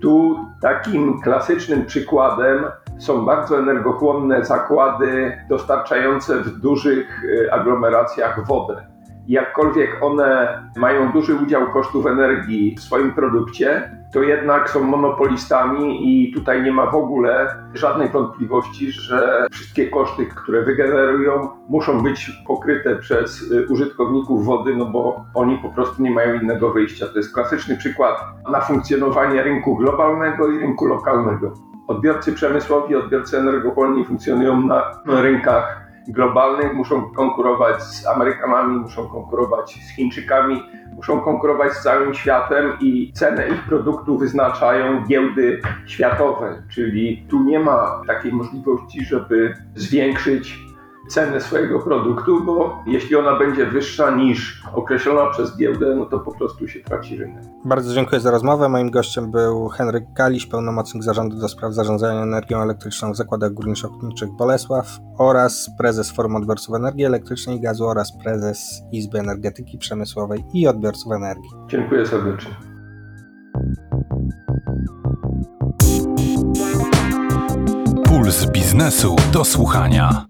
[0.00, 2.64] Tu takim klasycznym przykładem
[3.00, 8.86] są bardzo energochłonne zakłady dostarczające w dużych y, aglomeracjach wodę.
[9.28, 16.32] Jakkolwiek one mają duży udział kosztów energii w swoim produkcie, to jednak są monopolistami i
[16.32, 22.96] tutaj nie ma w ogóle żadnej wątpliwości, że wszystkie koszty, które wygenerują, muszą być pokryte
[22.96, 27.06] przez y, użytkowników wody, no bo oni po prostu nie mają innego wyjścia.
[27.06, 28.16] To jest klasyczny przykład
[28.52, 31.69] na funkcjonowanie rynku globalnego i rynku lokalnego.
[31.90, 39.96] Odbiorcy przemysłowi, odbiorcy energochłonni funkcjonują na rynkach globalnych, muszą konkurować z Amerykanami, muszą konkurować z
[39.96, 40.62] Chińczykami,
[40.96, 47.58] muszą konkurować z całym światem i cenę ich produktu wyznaczają giełdy światowe, czyli tu nie
[47.58, 50.58] ma takiej możliwości, żeby zwiększyć
[51.10, 56.34] cenę swojego produktu, bo jeśli ona będzie wyższa niż określona przez giełdę, no to po
[56.34, 57.42] prostu się traci rynek.
[57.64, 58.68] Bardzo dziękuję za rozmowę.
[58.68, 64.30] Moim gościem był Henryk Kaliś, pełnomocnik zarządu do spraw zarządzania energią elektryczną w zakładach górniczo-hutniczych
[64.38, 70.68] Bolesław oraz prezes Forum Odbiorców Energii Elektrycznej i Gazu oraz prezes Izby Energetyki Przemysłowej i
[70.68, 71.50] Odbiorców Energii.
[71.68, 72.54] Dziękuję serdecznie.
[78.04, 80.24] Puls biznesu do słuchania.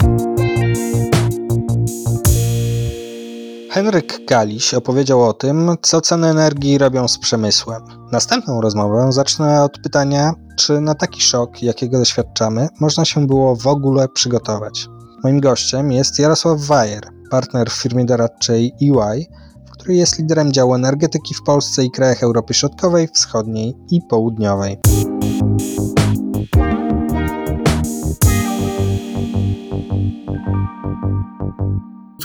[3.70, 7.82] Henryk Kaliś opowiedział o tym, co ceny energii robią z przemysłem.
[8.12, 13.66] Następną rozmowę zacznę od pytania, czy na taki szok, jakiego doświadczamy, można się było w
[13.66, 14.88] ogóle przygotować.
[15.24, 19.26] Moim gościem jest Jarosław Wajer, partner w firmie doradczej EY,
[19.66, 24.78] w której jest liderem działu energetyki w Polsce i krajach Europy Środkowej, Wschodniej i Południowej.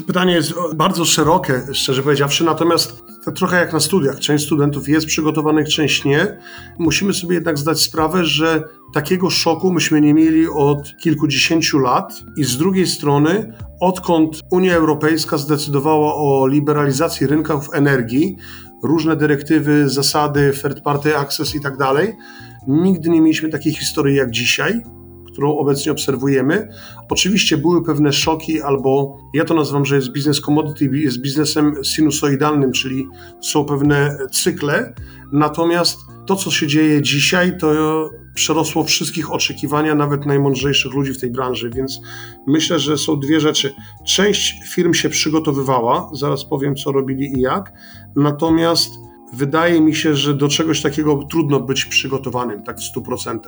[0.08, 4.20] Pytanie jest bardzo szerokie, szczerze powiedziawszy, natomiast to trochę jak na studiach.
[4.20, 6.38] Część studentów jest przygotowanych, część nie.
[6.80, 12.44] Musimy sobie jednak zdać sprawę, że takiego szoku myśmy nie mieli od kilkudziesięciu lat i
[12.44, 18.38] z drugiej strony, odkąd Unia Europejska zdecydowała o liberalizacji rynków energii,
[18.84, 22.14] różne dyrektywy, zasady, third party access i tak dalej,
[22.68, 24.84] nigdy nie mieliśmy takiej historii jak dzisiaj
[25.36, 26.68] którą obecnie obserwujemy.
[27.10, 32.72] Oczywiście były pewne szoki, albo ja to nazywam, że jest biznes commodity, jest biznesem sinusoidalnym,
[32.72, 33.08] czyli
[33.42, 34.94] są pewne cykle.
[35.32, 37.70] Natomiast to, co się dzieje dzisiaj, to
[38.36, 42.00] przerosło wszystkich oczekiwania, nawet najmądrzejszych ludzi w tej branży, więc
[42.48, 43.74] myślę, że są dwie rzeczy.
[44.06, 47.74] Część firm się przygotowywała, zaraz powiem, co robili i jak,
[48.16, 48.92] natomiast
[49.34, 53.40] wydaje mi się, że do czegoś takiego trudno być przygotowanym, tak w 100%.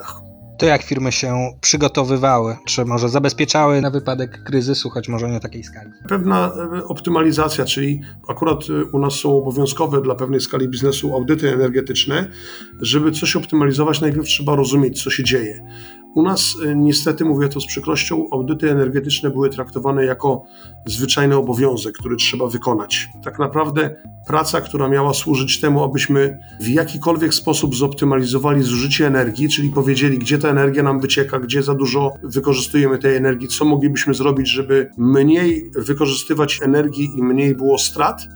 [0.58, 2.56] To jak firmy się przygotowywały?
[2.66, 5.92] Czy może zabezpieczały na wypadek kryzysu, choć może nie takiej skali?
[6.10, 11.54] Pewna e, optymalizacja, czyli akurat e, u nas są obowiązkowe dla pewnej skali biznesu audyty
[11.54, 12.32] energetyczne.
[12.82, 15.64] Żeby coś optymalizować, najpierw trzeba rozumieć, co się dzieje.
[16.16, 20.44] U nas e, niestety, mówię to z przykrością, audyty energetyczne były traktowane jako
[20.86, 23.10] zwyczajny obowiązek, który trzeba wykonać.
[23.24, 23.96] Tak naprawdę
[24.28, 30.38] praca, która miała służyć temu, abyśmy w jakikolwiek sposób zoptymalizowali zużycie energii, czyli powiedzieli, gdzie
[30.38, 35.72] ta energia nam wycieka, gdzie za dużo wykorzystujemy tej energii, co moglibyśmy zrobić, żeby mniej
[35.76, 38.28] wykorzystywać energii i mniej było strat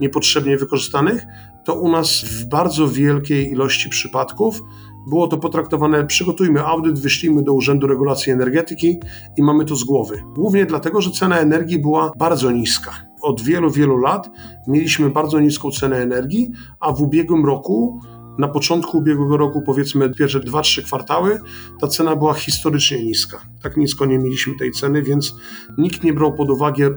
[0.00, 1.22] niepotrzebnie wykorzystanych,
[1.64, 4.60] to u nas w bardzo wielkiej ilości przypadków
[5.08, 9.00] było to potraktowane, przygotujmy audyt, wyślijmy do Urzędu Regulacji Energetyki
[9.36, 10.22] i mamy to z głowy.
[10.34, 12.92] Głównie dlatego, że cena energii była bardzo niska.
[13.22, 14.30] Od wielu, wielu lat
[14.68, 16.50] mieliśmy bardzo niską cenę energii,
[16.80, 18.00] a w ubiegłym roku
[18.38, 21.40] na początku ubiegłego roku, powiedzmy pierwsze 2-3 kwartały,
[21.80, 23.40] ta cena była historycznie niska.
[23.62, 25.34] Tak nisko nie mieliśmy tej ceny, więc
[25.78, 26.90] nikt nie brał pod uwagę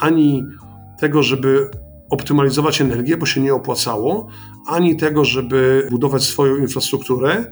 [0.00, 0.44] ani
[1.00, 1.70] tego, żeby
[2.10, 4.28] optymalizować energię, bo się nie opłacało,
[4.68, 7.44] ani tego, żeby budować swoją infrastrukturę.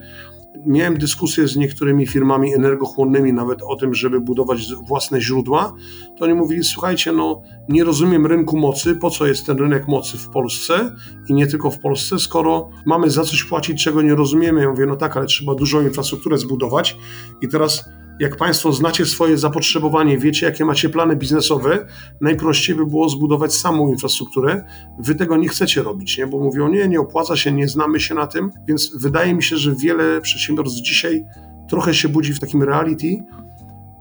[0.66, 5.74] Miałem dyskusję z niektórymi firmami energochłonnymi nawet o tym, żeby budować własne źródła.
[6.18, 10.18] To oni mówili: Słuchajcie, no nie rozumiem rynku mocy, po co jest ten rynek mocy
[10.18, 10.92] w Polsce
[11.28, 14.60] i nie tylko w Polsce, skoro mamy za coś płacić, czego nie rozumiemy.
[14.60, 16.96] Ja mówię: No tak, ale trzeba dużą infrastrukturę zbudować.
[17.42, 17.84] I teraz
[18.20, 21.86] jak Państwo znacie swoje zapotrzebowanie, wiecie, jakie macie plany biznesowe,
[22.20, 24.64] najprościej by było zbudować samą infrastrukturę.
[24.98, 26.26] Wy tego nie chcecie robić, nie?
[26.26, 29.56] bo mówią, nie, nie opłaca się, nie znamy się na tym, więc wydaje mi się,
[29.56, 31.24] że wiele przedsiębiorstw dzisiaj
[31.68, 33.24] trochę się budzi w takim reality,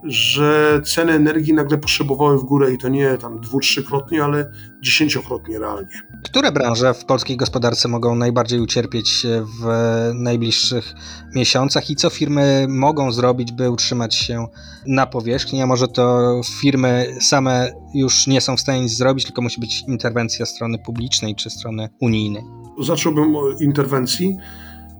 [0.06, 4.52] że ceny energii nagle potrzebowały w górę i to nie tam dwu, trzykrotnie, ale
[4.82, 6.02] dziesięciokrotnie realnie.
[6.24, 9.26] Które branże w polskiej gospodarce mogą najbardziej ucierpieć
[9.60, 9.66] w
[10.14, 10.94] najbliższych
[11.34, 14.46] miesiącach i co firmy mogą zrobić, by utrzymać się
[14.86, 15.62] na powierzchni?
[15.62, 19.84] A może to firmy same już nie są w stanie nic zrobić, tylko musi być
[19.88, 22.42] interwencja strony publicznej czy strony unijnej?
[22.82, 24.36] Zacząłbym od interwencji.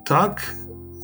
[0.05, 0.57] Tak,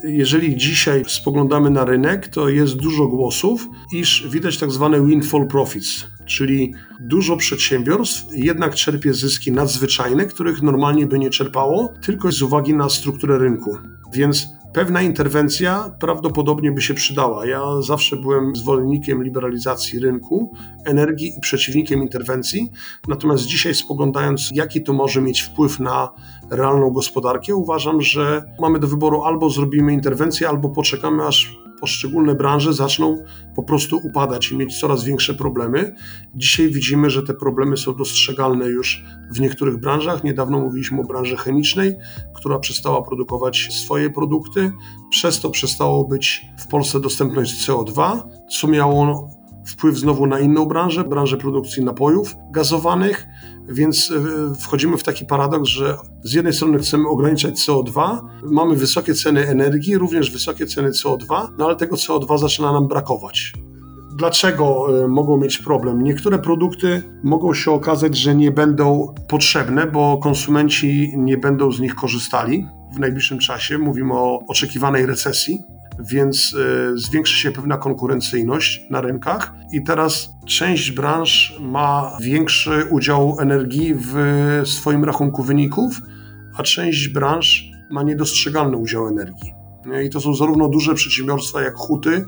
[0.04, 6.06] jeżeli dzisiaj spoglądamy na rynek, to jest dużo głosów, iż widać tak zwane windfall profits,
[6.26, 12.74] czyli dużo przedsiębiorstw jednak czerpie zyski nadzwyczajne, których normalnie by nie czerpało, tylko z uwagi
[12.74, 13.78] na strukturę rynku.
[14.12, 17.46] Więc pewna interwencja prawdopodobnie by się przydała.
[17.46, 20.52] Ja zawsze byłem zwolennikiem liberalizacji rynku
[20.84, 22.70] energii i przeciwnikiem interwencji,
[23.08, 26.12] natomiast dzisiaj spoglądając, jaki to może mieć wpływ na
[26.50, 32.72] realną gospodarkę, uważam, że mamy do wyboru albo zrobimy interwencję, albo poczekamy aż poszczególne branże
[32.72, 33.24] zaczną
[33.56, 35.94] po prostu upadać i mieć coraz większe problemy.
[36.34, 40.24] Dzisiaj widzimy, że te problemy są dostrzegalne już w niektórych branżach.
[40.24, 41.94] Niedawno mówiliśmy o branży chemicznej,
[42.34, 44.72] która przestała produkować swoje produkty,
[45.10, 48.22] przez to przestało być w Polsce dostępność CO2,
[48.60, 49.30] co miało
[49.66, 53.26] wpływ znowu na inną branżę, branżę produkcji napojów gazowanych,
[53.68, 59.14] więc e, wchodzimy w taki paradoks, że z jednej strony chcemy ograniczać CO2, mamy wysokie
[59.14, 63.52] ceny energii, również wysokie ceny CO2, no ale tego CO2 zaczyna nam brakować.
[64.16, 66.02] Dlaczego e, mogą mieć problem?
[66.02, 71.94] Niektóre produkty mogą się okazać, że nie będą potrzebne, bo konsumenci nie będą z nich
[71.94, 73.78] korzystali w najbliższym czasie.
[73.78, 75.58] Mówimy o oczekiwanej recesji,
[75.98, 76.56] więc
[76.94, 79.54] e, zwiększy się pewna konkurencyjność na rynkach.
[79.72, 84.14] I teraz część branż ma większy udział energii w
[84.64, 86.00] swoim rachunku wyników,
[86.56, 89.54] a część branż ma niedostrzegalny udział energii.
[90.06, 92.24] I to są zarówno duże przedsiębiorstwa jak huty,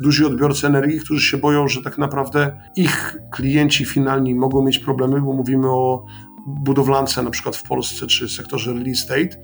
[0.00, 5.20] duzi odbiorcy energii, którzy się boją, że tak naprawdę ich klienci finalni mogą mieć problemy,
[5.20, 6.06] bo mówimy o
[6.46, 9.36] budowlance na przykład w Polsce czy sektorze real estate,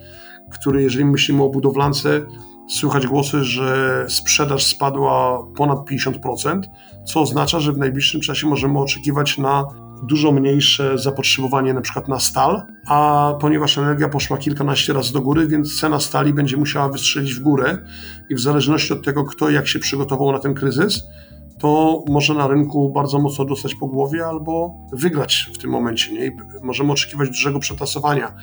[0.51, 2.27] który jeżeli myślimy o budowlance,
[2.71, 6.61] słychać głosy, że sprzedaż spadła ponad 50%,
[7.05, 9.65] co oznacza, że w najbliższym czasie możemy oczekiwać na
[10.03, 15.47] dużo mniejsze zapotrzebowanie na przykład na stal, a ponieważ energia poszła kilkanaście razy do góry,
[15.47, 17.79] więc cena stali będzie musiała wystrzelić w górę
[18.31, 21.03] i w zależności od tego, kto jak się przygotował na ten kryzys,
[21.61, 26.13] to może na rynku bardzo mocno dostać po głowie albo wygrać w tym momencie.
[26.13, 26.27] Nie?
[26.27, 26.31] I
[26.63, 28.35] możemy oczekiwać dużego przetasowania.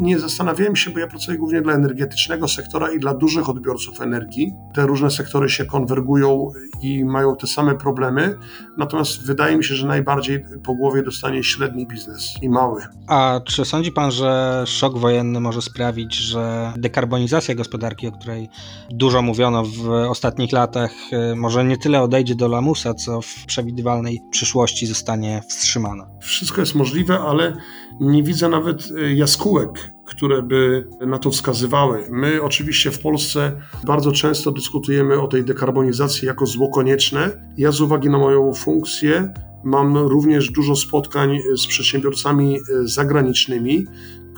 [0.00, 4.52] Nie zastanawiałem się, bo ja pracuję głównie dla energetycznego sektora i dla dużych odbiorców energii.
[4.74, 6.50] Te różne sektory się konwergują
[6.82, 8.34] i mają te same problemy,
[8.78, 12.82] natomiast wydaje mi się, że najbardziej po głowie dostanie średni biznes i mały.
[13.06, 18.48] A czy sądzi pan, że szok wojenny może sprawić, że dekarbonizacja gospodarki, o której
[18.90, 20.90] dużo mówiono w ostatnich latach,
[21.32, 26.06] y, może nie tyle odejdzie do lamu, lamusa, co w przewidywalnej przyszłości zostanie wstrzymana.
[26.20, 27.56] Wszystko jest możliwe, ale
[28.00, 32.08] nie widzę nawet e, jaskółek, które by na to wskazywały.
[32.10, 33.52] My oczywiście w Polsce
[33.84, 37.30] bardzo często dyskutujemy o tej dekarbonizacji jako zło konieczne.
[37.56, 43.86] Ja z uwagi na moją funkcję mam również dużo spotkań z przedsiębiorcami e, zagranicznymi,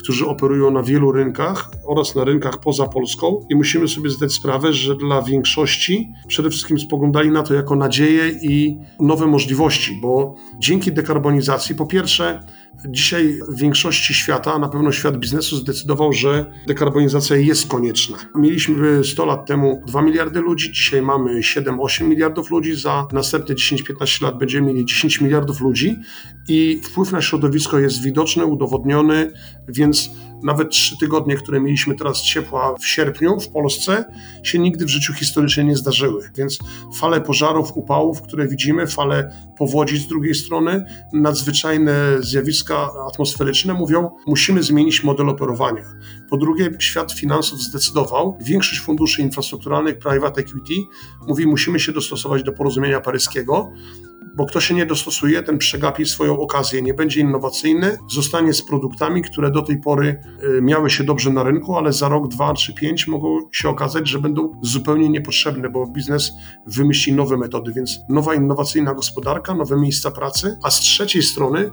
[0.08, 4.72] którzy operują na wielu rynkach oraz na rynkach poza Polską i musimy sobie zdać sprawę,
[4.72, 10.92] że dla większości przede wszystkim spoglądali na to jako nadzieję i nowe możliwości, bo dzięki
[10.92, 12.40] dekarbonizacji po pierwsze
[12.86, 18.16] Dzisiaj w większości świata, a na pewno świat biznesu zdecydował, że dekarbonizacja jest konieczna.
[18.34, 24.22] Mieliśmy 100 lat temu 2 miliardy ludzi, dzisiaj mamy 7-8 miliardów ludzi, za następne 10-15
[24.22, 25.96] lat będziemy mieli 10 miliardów ludzi
[26.48, 29.32] i wpływ na środowisko jest widoczny, udowodniony,
[29.68, 29.97] więc
[30.42, 34.04] nawet trzy tygodnie, które mieliśmy teraz ciepła w sierpniu w Polsce,
[34.42, 36.30] się nigdy w życiu historycznie nie zdarzyły.
[36.36, 36.58] Więc
[36.94, 44.62] fale pożarów, upałów, które widzimy, fale powodzi z drugiej strony, nadzwyczajne zjawiska atmosferyczne mówią, musimy
[44.62, 45.84] zmienić model operowania.
[46.30, 50.74] Po drugie, świat finansów zdecydował, większość funduszy infrastrukturalnych, private equity,
[51.28, 53.72] mówi, musimy się dostosować do porozumienia paryskiego,
[54.38, 59.22] bo kto się nie dostosuje, ten przegapi swoją okazję, nie będzie innowacyjny, zostanie z produktami,
[59.22, 60.20] które do tej pory
[60.58, 64.08] y, miały się dobrze na rynku, ale za rok, dwa czy pięć mogą się okazać,
[64.08, 66.32] że będą zupełnie niepotrzebne, bo biznes
[66.66, 71.70] wymyśli nowe metody, więc nowa innowacyjna gospodarka, nowe miejsca pracy, a z trzeciej strony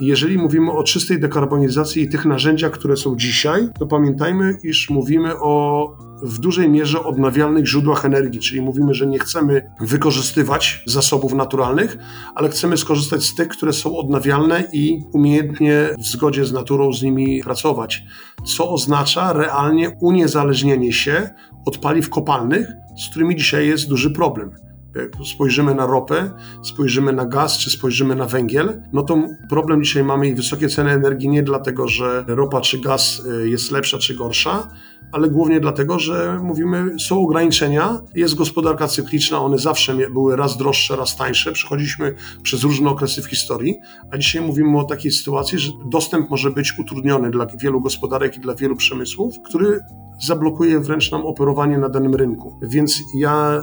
[0.00, 5.38] jeżeli mówimy o czystej dekarbonizacji i tych narzędziach, które są dzisiaj, to pamiętajmy, iż mówimy
[5.40, 11.98] o w dużej mierze odnawialnych źródłach energii, czyli mówimy, że nie chcemy wykorzystywać zasobów naturalnych,
[12.34, 17.02] ale chcemy skorzystać z tych, które są odnawialne i umiejętnie w zgodzie z naturą z
[17.02, 18.04] nimi pracować,
[18.46, 21.30] co oznacza realnie uniezależnienie się
[21.66, 22.68] od paliw kopalnych,
[23.06, 24.65] z którymi dzisiaj jest duży problem.
[24.96, 26.30] Jak spojrzymy na ropę,
[26.62, 29.18] spojrzymy na gaz, czy spojrzymy na węgiel, no to
[29.50, 33.70] problem dzisiaj mamy i wysokie ceny energii nie dlatego, że ropa czy gaz y, jest
[33.70, 34.68] lepsza czy gorsza,
[35.12, 40.96] ale głównie dlatego, że mówimy, są ograniczenia, jest gospodarka cykliczna, one zawsze były raz droższe,
[40.96, 43.74] raz tańsze, przechodziliśmy przez różne okresy w historii,
[44.12, 48.40] a dzisiaj mówimy o takiej sytuacji, że dostęp może być utrudniony dla wielu gospodarek i
[48.40, 49.80] dla wielu przemysłów, który
[50.20, 52.58] zablokuje wręcz nam operowanie na danym rynku.
[52.62, 53.62] Więc ja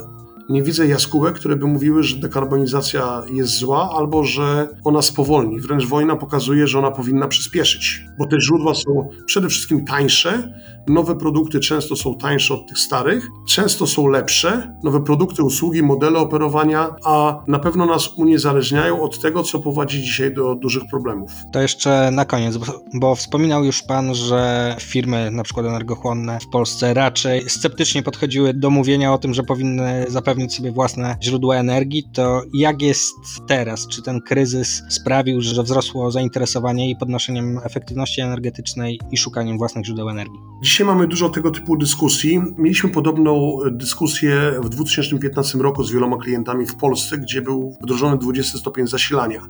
[0.50, 5.60] nie widzę jaskółek, które by mówiły, że dekarbonizacja jest zła albo że ona spowolni.
[5.60, 10.54] Wręcz wojna pokazuje, że ona powinna przyspieszyć, bo te źródła są przede wszystkim tańsze,
[10.88, 16.20] nowe produkty często są tańsze od tych starych, często są lepsze, nowe produkty, usługi, modele
[16.20, 21.32] operowania, a na pewno nas uniezależniają od tego, co prowadzi dzisiaj do dużych problemów.
[21.54, 26.48] To jeszcze na koniec, bo, bo wspominał już Pan, że firmy, na przykład energochłonne w
[26.48, 31.56] Polsce raczej sceptycznie podchodziły do mówienia o tym, że powinny zapewnić zapewnić sobie własne źródła
[31.56, 33.14] energii, to jak jest
[33.48, 33.88] teraz?
[33.88, 40.10] Czy ten kryzys sprawił, że wzrosło zainteresowanie i podnoszeniem efektywności energetycznej i szukaniem własnych źródeł
[40.10, 40.40] energii?
[40.64, 42.42] Dzisiaj mamy dużo tego typu dyskusji.
[42.58, 48.58] Mieliśmy podobną dyskusję w 2015 roku z wieloma klientami w Polsce, gdzie był wdrożony 20
[48.58, 49.42] stopień zasilania.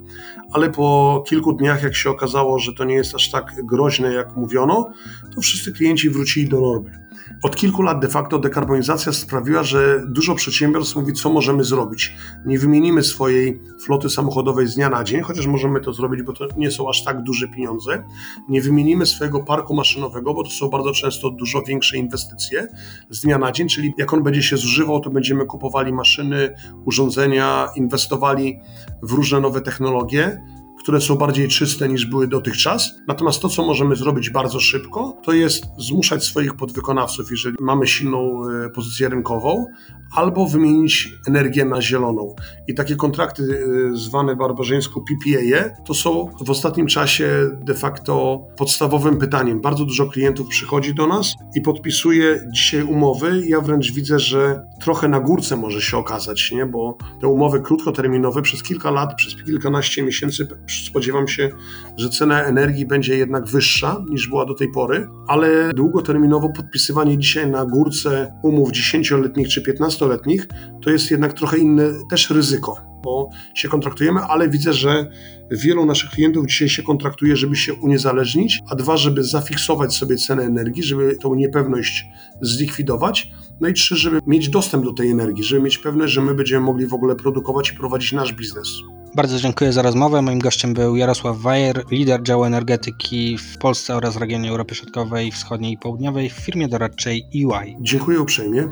[0.52, 4.36] Ale po kilku dniach, jak się okazało, że to nie jest aż tak groźne, jak
[4.36, 4.90] mówiono,
[5.36, 7.04] to wszyscy klienci wrócili do normy.
[7.44, 12.16] Od kilku lat de facto dekarbonizacja sprawiła, że dużo przedsiębiorstw mówi, co możemy zrobić.
[12.46, 16.46] Nie wymienimy swojej floty samochodowej z dnia na dzień, chociaż możemy to zrobić, bo to
[16.58, 18.04] nie są aż tak duże pieniądze.
[18.50, 22.68] Nie wymienimy swojego parku maszynowego, bo to są bardzo często dużo większe inwestycje
[23.10, 27.68] z dnia na dzień, czyli jak on będzie się zużywał, to będziemy kupowali maszyny, urządzenia,
[27.76, 28.60] inwestowali
[29.02, 30.42] w różne nowe technologie
[30.84, 32.96] które są bardziej czyste niż były dotychczas.
[33.08, 38.42] Natomiast to, co możemy zrobić bardzo szybko, to jest zmuszać swoich podwykonawców, jeżeli mamy silną
[38.66, 39.66] e, pozycję rynkową,
[40.14, 42.36] albo wymienić energię na zieloną.
[42.68, 49.18] I takie kontrakty e, zwane barbarzyńsku PPA to są w ostatnim czasie de facto podstawowym
[49.18, 49.62] pytaniem.
[49.62, 53.42] Bardzo dużo klientów przychodzi do nas i podpisuje dzisiaj umowy.
[53.48, 56.66] Ja wręcz widzę, że trochę na górce może się okazać, nie?
[56.66, 60.48] bo te umowy krótkoterminowe przez kilka lat, przez kilkanaście miesięcy
[60.82, 61.50] spodziewam się,
[61.98, 67.50] że cena energii będzie jednak wyższa niż była do tej pory, ale długoterminowo podpisywanie dzisiaj
[67.50, 70.48] na górce umów 10-letnich czy 15-letnich
[70.84, 75.12] to jest jednak trochę inne też ryzyko, bo się kontraktujemy, ale widzę, że
[75.52, 80.44] wielu naszych klientów dzisiaj się kontraktuje, żeby się uniezależnić, a dwa, żeby zafiksować sobie cenę
[80.44, 82.06] energii, żeby tą niepewność
[82.42, 83.32] zlikwidować.
[83.62, 86.66] No i trzy, żeby mieć dostęp do tej energii, żeby mieć pewność, że my będziemy
[86.66, 88.68] mogli w ogóle produkować i prowadzić nasz biznes.
[89.16, 90.22] Bardzo dziękuję za rozmowę.
[90.22, 95.74] Moim gościem był Jarosław Wajer, lider działu energetyki w Polsce oraz regionie Europy Środkowej, Wschodniej
[95.74, 97.76] i Południowej w firmie doradczej EY.
[97.82, 98.68] Dziękuję uprzejmie.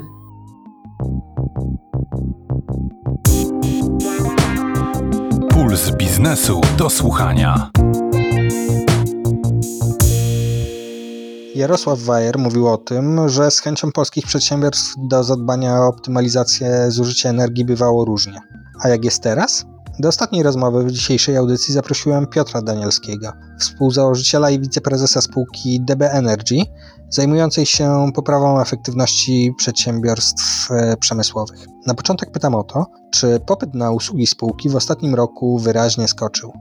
[5.50, 7.70] Puls biznesu do słuchania.
[11.54, 17.28] Jarosław Wajer mówił o tym, że z chęcią polskich przedsiębiorstw do zadbania o optymalizację zużycia
[17.28, 18.40] energii bywało różnie.
[18.80, 19.71] A jak jest teraz?
[19.98, 26.56] Do ostatniej rozmowy w dzisiejszej audycji zaprosiłem Piotra Danielskiego, współzałożyciela i wiceprezesa spółki DB Energy,
[27.10, 31.66] zajmującej się poprawą efektywności przedsiębiorstw e, przemysłowych.
[31.86, 36.52] Na początek pytam o to, czy popyt na usługi spółki w ostatnim roku wyraźnie skoczył.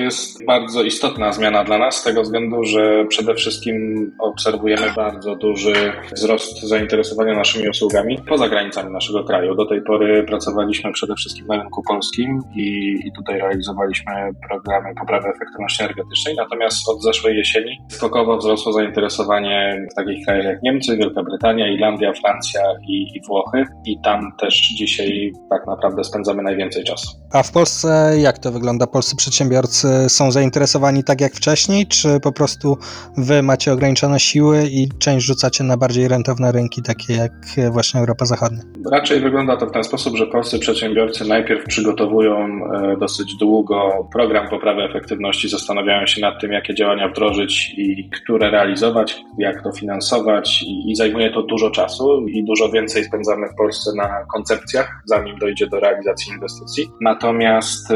[0.00, 3.76] Jest bardzo istotna zmiana dla nas z tego względu, że przede wszystkim
[4.18, 9.54] obserwujemy bardzo duży wzrost zainteresowania naszymi usługami poza granicami naszego kraju.
[9.54, 14.12] Do tej pory pracowaliśmy przede wszystkim na rynku polskim i, i tutaj realizowaliśmy
[14.48, 20.62] programy poprawy efektywności energetycznej, natomiast od zeszłej jesieni skokowo wzrosło zainteresowanie w takich krajach jak
[20.62, 26.42] Niemcy, Wielka Brytania, Irlandia, Francja i, i Włochy i tam też dzisiaj tak naprawdę spędzamy
[26.42, 27.08] najwięcej czasu.
[27.32, 28.86] A w Polsce jak to wygląda?
[28.86, 32.78] Polscy przedsiębiorcy są zainteresowani tak jak wcześniej, czy po prostu
[33.16, 37.32] wy macie ograniczone siły i część rzucacie na bardziej rentowne rynki, takie jak
[37.70, 38.62] właśnie Europa Zachodnia?
[38.92, 44.48] Raczej wygląda to w ten sposób, że polscy przedsiębiorcy najpierw przygotowują e, dosyć długo program
[44.48, 50.64] poprawy efektywności, zastanawiają się nad tym, jakie działania wdrożyć i które realizować, jak to finansować
[50.86, 55.66] i, zajmuje to dużo czasu i dużo więcej spędzamy w Polsce na koncepcjach, zanim dojdzie
[55.66, 56.90] do realizacji inwestycji.
[57.00, 57.94] Natomiast e,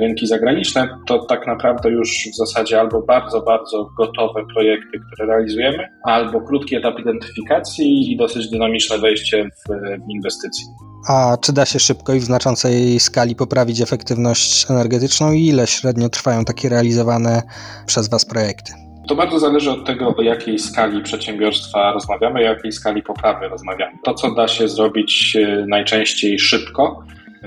[0.00, 5.88] rynki zagraniczne to tak naprawdę już w zasadzie albo bardzo, bardzo gotowe projekty, które realizujemy,
[6.04, 9.72] albo krótki etap identyfikacji i dosyć dynamiczne wejście w,
[10.10, 10.66] inwestycje.
[11.08, 16.08] A czy da się szybko i w znaczącej skali poprawić efektywność energetyczną i ile średnio
[16.08, 17.42] trwają takie realizowane
[17.86, 18.72] przez Was projekty?
[19.08, 23.98] To bardzo zależy od tego, o jakiej skali przedsiębiorstwa rozmawiamy, o jakiej skali poprawy rozmawiamy.
[24.04, 27.04] To, co da się zrobić e, najczęściej szybko,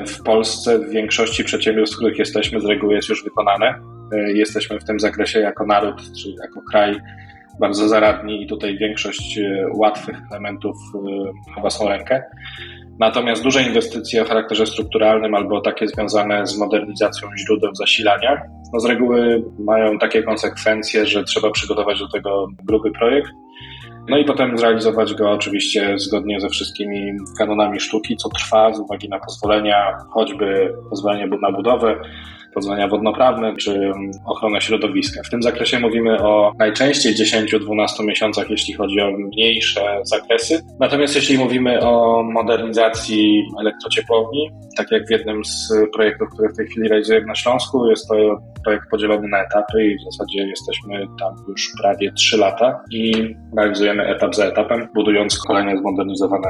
[0.08, 3.80] w Polsce w większości przedsiębiorstw, w których jesteśmy, z reguły jest już wykonane.
[4.14, 6.96] E, jesteśmy w tym zakresie jako naród, czy jako kraj
[7.60, 10.76] bardzo zaradni i tutaj większość e, łatwych elementów
[11.56, 12.24] na własną rękę.
[13.00, 18.42] Natomiast duże inwestycje o charakterze strukturalnym albo takie związane z modernizacją źródeł zasilania,
[18.74, 23.32] no z reguły mają takie konsekwencje, że trzeba przygotować do tego gruby projekt
[24.08, 29.10] No i potem zrealizować go oczywiście zgodnie ze wszystkimi kanonami sztuki, co trwa z uwagi
[29.10, 31.96] na pozwolenia, choćby pozwolenie na budowę,
[32.54, 33.92] pozwolenia wodnoprawne czy
[34.26, 35.22] ochronę środowiska.
[35.24, 40.62] W tym zakresie mówimy o najczęściej 10-12 miesiącach, jeśli chodzi o mniejsze zakresy.
[40.80, 46.68] Natomiast jeśli mówimy o modernizacji elektrociepłowni, tak jak w jednym z projektów, które w tej
[46.68, 48.16] chwili realizujemy na Śląsku, jest to
[48.64, 54.08] projekt podzielony na etapy i w zasadzie jesteśmy tam już prawie 3 lata i realizujemy
[54.08, 56.48] etap za etapem, budując kolejne zmodernizowane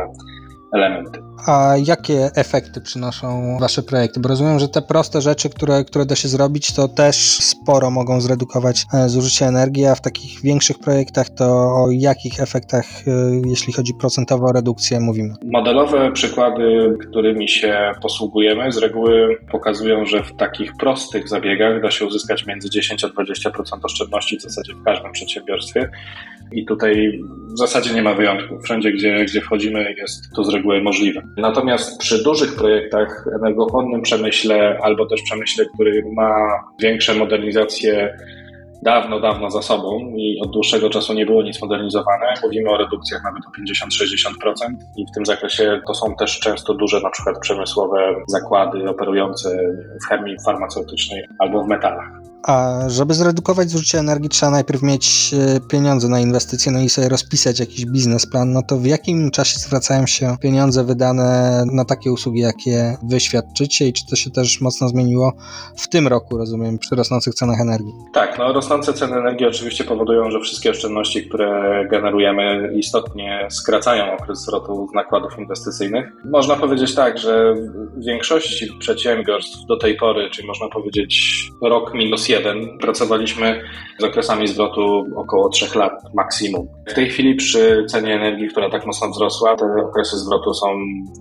[0.74, 1.20] elementy.
[1.48, 4.20] A jakie efekty przynoszą Wasze projekty?
[4.20, 8.22] Bo rozumiem, że te proste rzeczy, które, które da się zrobić, to też sporo mogą
[8.22, 13.12] zredukować e, zużycie energii, a w takich większych projektach to o jakich efektach, e,
[13.46, 15.34] jeśli chodzi procentowo o redukcję, mówimy?
[15.46, 22.06] Modelowe przykłady, którymi się posługujemy, z reguły pokazują, że w takich prostych zabiegach da się
[22.06, 23.50] uzyskać między 10 a 20%
[23.84, 25.90] oszczędności w zasadzie w każdym przedsiębiorstwie.
[26.52, 27.20] I tutaj
[27.54, 28.64] w zasadzie nie ma wyjątków.
[28.64, 31.22] Wszędzie, gdzie, gdzie wchodzimy, jest to z reguły możliwe.
[31.38, 36.34] Natomiast przy dużych projektach, energochłonnym przemyśle albo też przemyśle, który ma
[36.82, 38.18] większe modernizacje
[38.84, 42.34] dawno, dawno za sobą i od dłuższego czasu nie było nic modernizowane.
[42.44, 47.02] Mówimy o redukcjach nawet o 50-60% i w tym zakresie to są też często duże
[47.02, 49.50] na przykład przemysłowe zakłady operujące
[50.04, 52.33] w chemii farmaceutycznej albo w metalach.
[52.44, 57.10] A żeby zredukować zużycie energii, trzeba najpierw mieć e, pieniądze na inwestycje, no i sobie
[57.10, 58.54] rozpisać jakiś biznesplan.
[58.54, 63.88] No to w jakim czasie zwracają się pieniądze wydane na takie usługi, jakie wy świadczycie
[63.88, 65.34] i czy to się też mocno zmieniło
[65.78, 67.94] w tym roku, rozumiem, przy rosnących cenach energii?
[68.14, 74.42] Tak, no rosnące ceny energii oczywiście powodują, że wszystkie oszczędności, które generujemy, istotnie skracają okres
[74.42, 76.12] zwrotu nakładów inwestycyjnych.
[76.26, 77.54] Można powiedzieć tak, że
[77.98, 82.33] w większości przedsiębiorstw do tej pory, czyli można powiedzieć rok minus
[82.82, 83.62] pracowaliśmy
[84.00, 86.68] z okresami zwrotu około 3 lat maksimum.
[86.88, 90.68] W tej chwili przy cenie energii, która tak mocno wzrosła, te okresy zwrotu są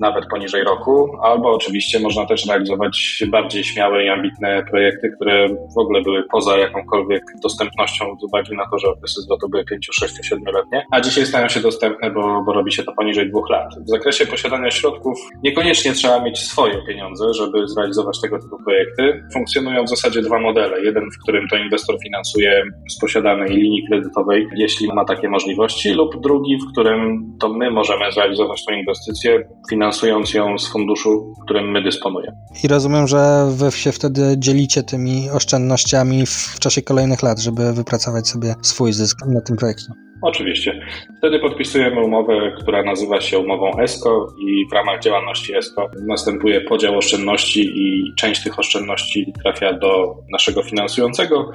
[0.00, 5.78] nawet poniżej roku, albo oczywiście można też realizować bardziej śmiałe i ambitne projekty, które w
[5.78, 10.14] ogóle były poza jakąkolwiek dostępnością z uwagi na to, że okresy zwrotu były 5, 6,
[10.32, 13.68] 7-letnie, a dzisiaj stają się dostępne, bo, bo robi się to poniżej dwóch lat.
[13.86, 19.24] W zakresie posiadania środków niekoniecznie trzeba mieć swoje pieniądze, żeby zrealizować tego typu projekty.
[19.32, 20.84] Funkcjonują w zasadzie dwa modele.
[20.84, 26.20] Jeden w którym to inwestor finansuje z posiadanej linii kredytowej, jeśli ma takie możliwości, lub
[26.22, 31.82] drugi, w którym to my możemy zrealizować tę inwestycję, finansując ją z funduszu, którym my
[31.82, 32.36] dysponujemy.
[32.64, 38.28] I rozumiem, że wy się wtedy dzielicie tymi oszczędnościami w czasie kolejnych lat, żeby wypracować
[38.28, 39.86] sobie swój zysk na tym projekcie.
[40.22, 40.80] Oczywiście.
[41.18, 46.98] Wtedy podpisujemy umowę, która nazywa się umową ESCO i w ramach działalności ESCO następuje podział
[46.98, 51.52] oszczędności i część tych oszczędności trafia do naszego finansującego,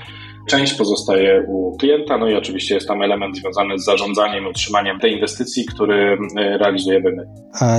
[0.48, 5.14] Część pozostaje u klienta, no i oczywiście jest tam element związany z zarządzaniem utrzymaniem tej
[5.14, 7.26] inwestycji, który e, realizujemy my.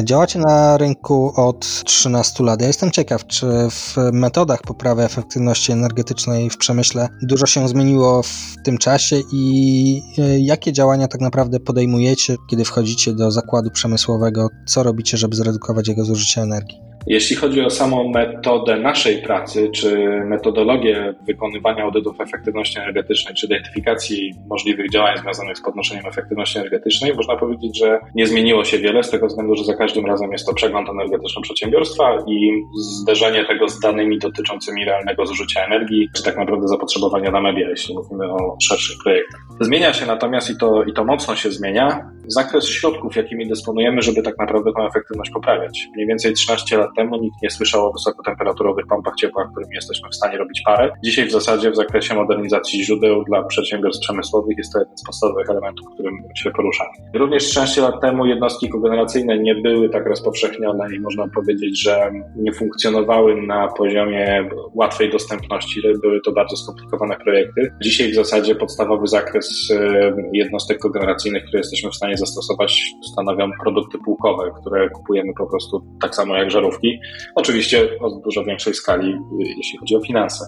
[0.04, 2.60] Działacie na rynku od 13 lat.
[2.60, 8.56] Ja jestem ciekaw, czy w metodach poprawy efektywności energetycznej w przemyśle dużo się zmieniło w
[8.64, 14.48] tym czasie i e, jakie działania tak naprawdę podejmujecie, kiedy wchodzicie do zakładu przemysłowego?
[14.66, 16.87] Co robicie, żeby zredukować jego zużycie energii?
[17.10, 24.32] Jeśli chodzi o samą metodę naszej pracy, czy metodologię wykonywania audytów efektywności energetycznej, czy identyfikacji
[24.50, 29.10] możliwych działań związanych z podnoszeniem efektywności energetycznej, można powiedzieć, że nie zmieniło się wiele z
[29.10, 32.50] tego względu, że za każdym razem jest to przegląd energetyczny przedsiębiorstwa i
[32.80, 37.94] zderzenie tego z danymi dotyczącymi realnego zużycia energii, czy tak naprawdę zapotrzebowania na media, jeśli
[37.94, 39.40] mówimy o szerszych projektach.
[39.60, 44.22] Zmienia się natomiast i to, i to mocno się zmienia zakres środków, jakimi dysponujemy, żeby
[44.22, 45.88] tak naprawdę tę efektywność poprawiać.
[45.94, 50.14] Mniej więcej 13 lat temu nikt nie słyszał o wysokotemperaturowych pompach ciepła, którymi jesteśmy w
[50.14, 50.90] stanie robić parę.
[51.04, 55.50] Dzisiaj w zasadzie w zakresie modernizacji źródeł dla przedsiębiorstw przemysłowych jest to jeden z podstawowych
[55.50, 56.90] elementów, którym się poruszamy.
[57.14, 62.52] Również 13 lat temu jednostki kogeneracyjne nie były tak rozpowszechnione i można powiedzieć, że nie
[62.52, 65.82] funkcjonowały na poziomie łatwej dostępności.
[66.02, 67.72] Były to bardzo skomplikowane projekty.
[67.82, 73.98] Dzisiaj w zasadzie podstawowy zakres e, jednostek kogeneracyjnych, które jesteśmy w stanie zastosować, stanowią produkty
[73.98, 76.98] półkowe, które kupujemy po prostu tak samo jak żarówki.
[77.34, 79.18] Oczywiście o dużo większej skali,
[79.56, 80.44] jeśli chodzi o finanse.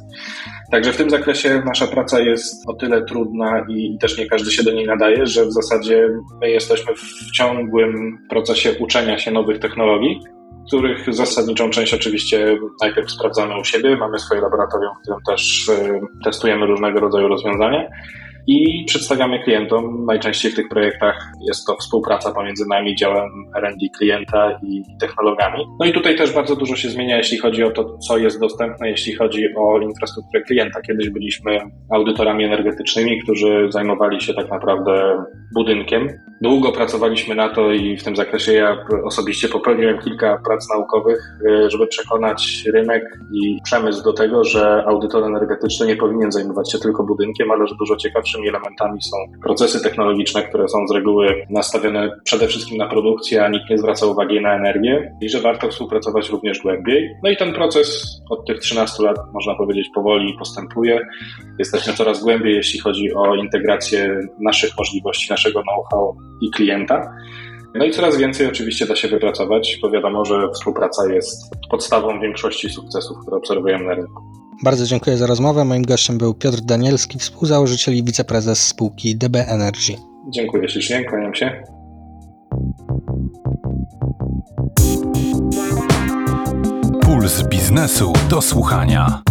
[0.70, 4.62] Także w tym zakresie nasza praca jest o tyle trudna i też nie każdy się
[4.62, 6.08] do niej nadaje, że w zasadzie
[6.40, 10.20] my jesteśmy w ciągłym procesie uczenia się nowych technologii,
[10.66, 13.96] których zasadniczą część oczywiście najpierw sprawdzamy u siebie.
[13.96, 17.88] Mamy swoje laboratorium, w którym też y, testujemy różnego rodzaju rozwiązania
[18.46, 20.04] i przedstawiamy klientom.
[20.06, 25.64] Najczęściej w tych projektach jest to współpraca pomiędzy nami, działem R&D klienta i technologami.
[25.80, 28.90] No i tutaj też bardzo dużo się zmienia, jeśli chodzi o to, co jest dostępne,
[28.90, 30.80] jeśli chodzi o infrastrukturę klienta.
[30.80, 31.58] Kiedyś byliśmy
[31.90, 35.24] audytorami energetycznymi, którzy zajmowali się tak naprawdę
[35.54, 36.08] budynkiem
[36.42, 41.70] Długo pracowaliśmy na to i w tym zakresie ja osobiście popełniłem kilka prac naukowych, e,
[41.70, 47.04] żeby przekonać rynek i przemysł do tego, że audytor energetyczny nie powinien zajmować się tylko
[47.04, 47.96] budynkiem, ale że dużo
[48.30, 53.48] ciekawszymi elementami są procesy technologiczne, które są z reguły nastawione przede wszystkim na produkcję, a
[53.48, 57.10] nikt nie zwraca uwagi na energię i że warto współpracować również głębiej.
[57.22, 61.00] No i ten proces od tych 13 lat, można powiedzieć, powoli postępuje.
[61.58, 67.14] Jesteśmy coraz głębiej, jeśli chodzi o integrację naszych możliwości, naszego know-how i klienta.
[67.74, 72.70] No i coraz więcej oczywiście da się wypracować, bo wiadomo, że współpraca jest podstawą większości
[72.70, 74.22] sukcesów, które obserwujemy na rynku.
[74.64, 75.64] Bardzo dziękuję za rozmowę.
[75.64, 79.92] Moim gościem był Piotr Danielski, współzałożyciel i wiceprezes spółki DB Energy.
[80.28, 81.62] Dziękuję ślicznie, kłaniam się.
[87.02, 89.22] Puls biznesu do słuchania.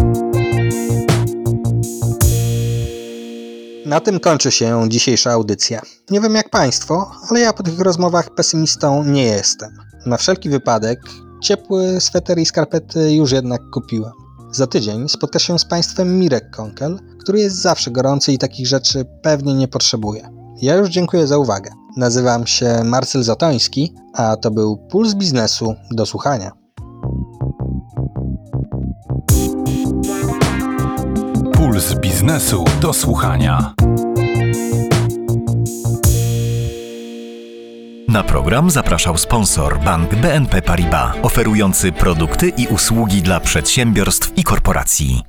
[3.90, 5.82] Na tym kończy się dzisiejsza audycja.
[6.10, 9.70] Nie wiem jak Państwo, ale ja po tych rozmowach pesymistą nie jestem.
[10.06, 11.00] Na wszelki wypadek
[11.44, 14.12] ciepły sweter i skarpety już jednak kupiłem.
[14.52, 19.06] Za tydzień spotka się z Państwem Mirek Konkel, który jest zawsze gorący i takich rzeczy
[19.24, 20.30] pewnie nie potrzebuje.
[20.62, 21.72] Ja już dziękuję za uwagę.
[21.98, 26.59] Nazywam się Marcel Zatoński, a to był Puls Biznesu do słuchania.
[31.80, 33.74] Puls biznesu do słuchania.
[38.08, 45.22] Na program zapraszał sponsor bank BNP Paribas, oferujący produkty i usługi dla przedsiębiorstw i korporacji.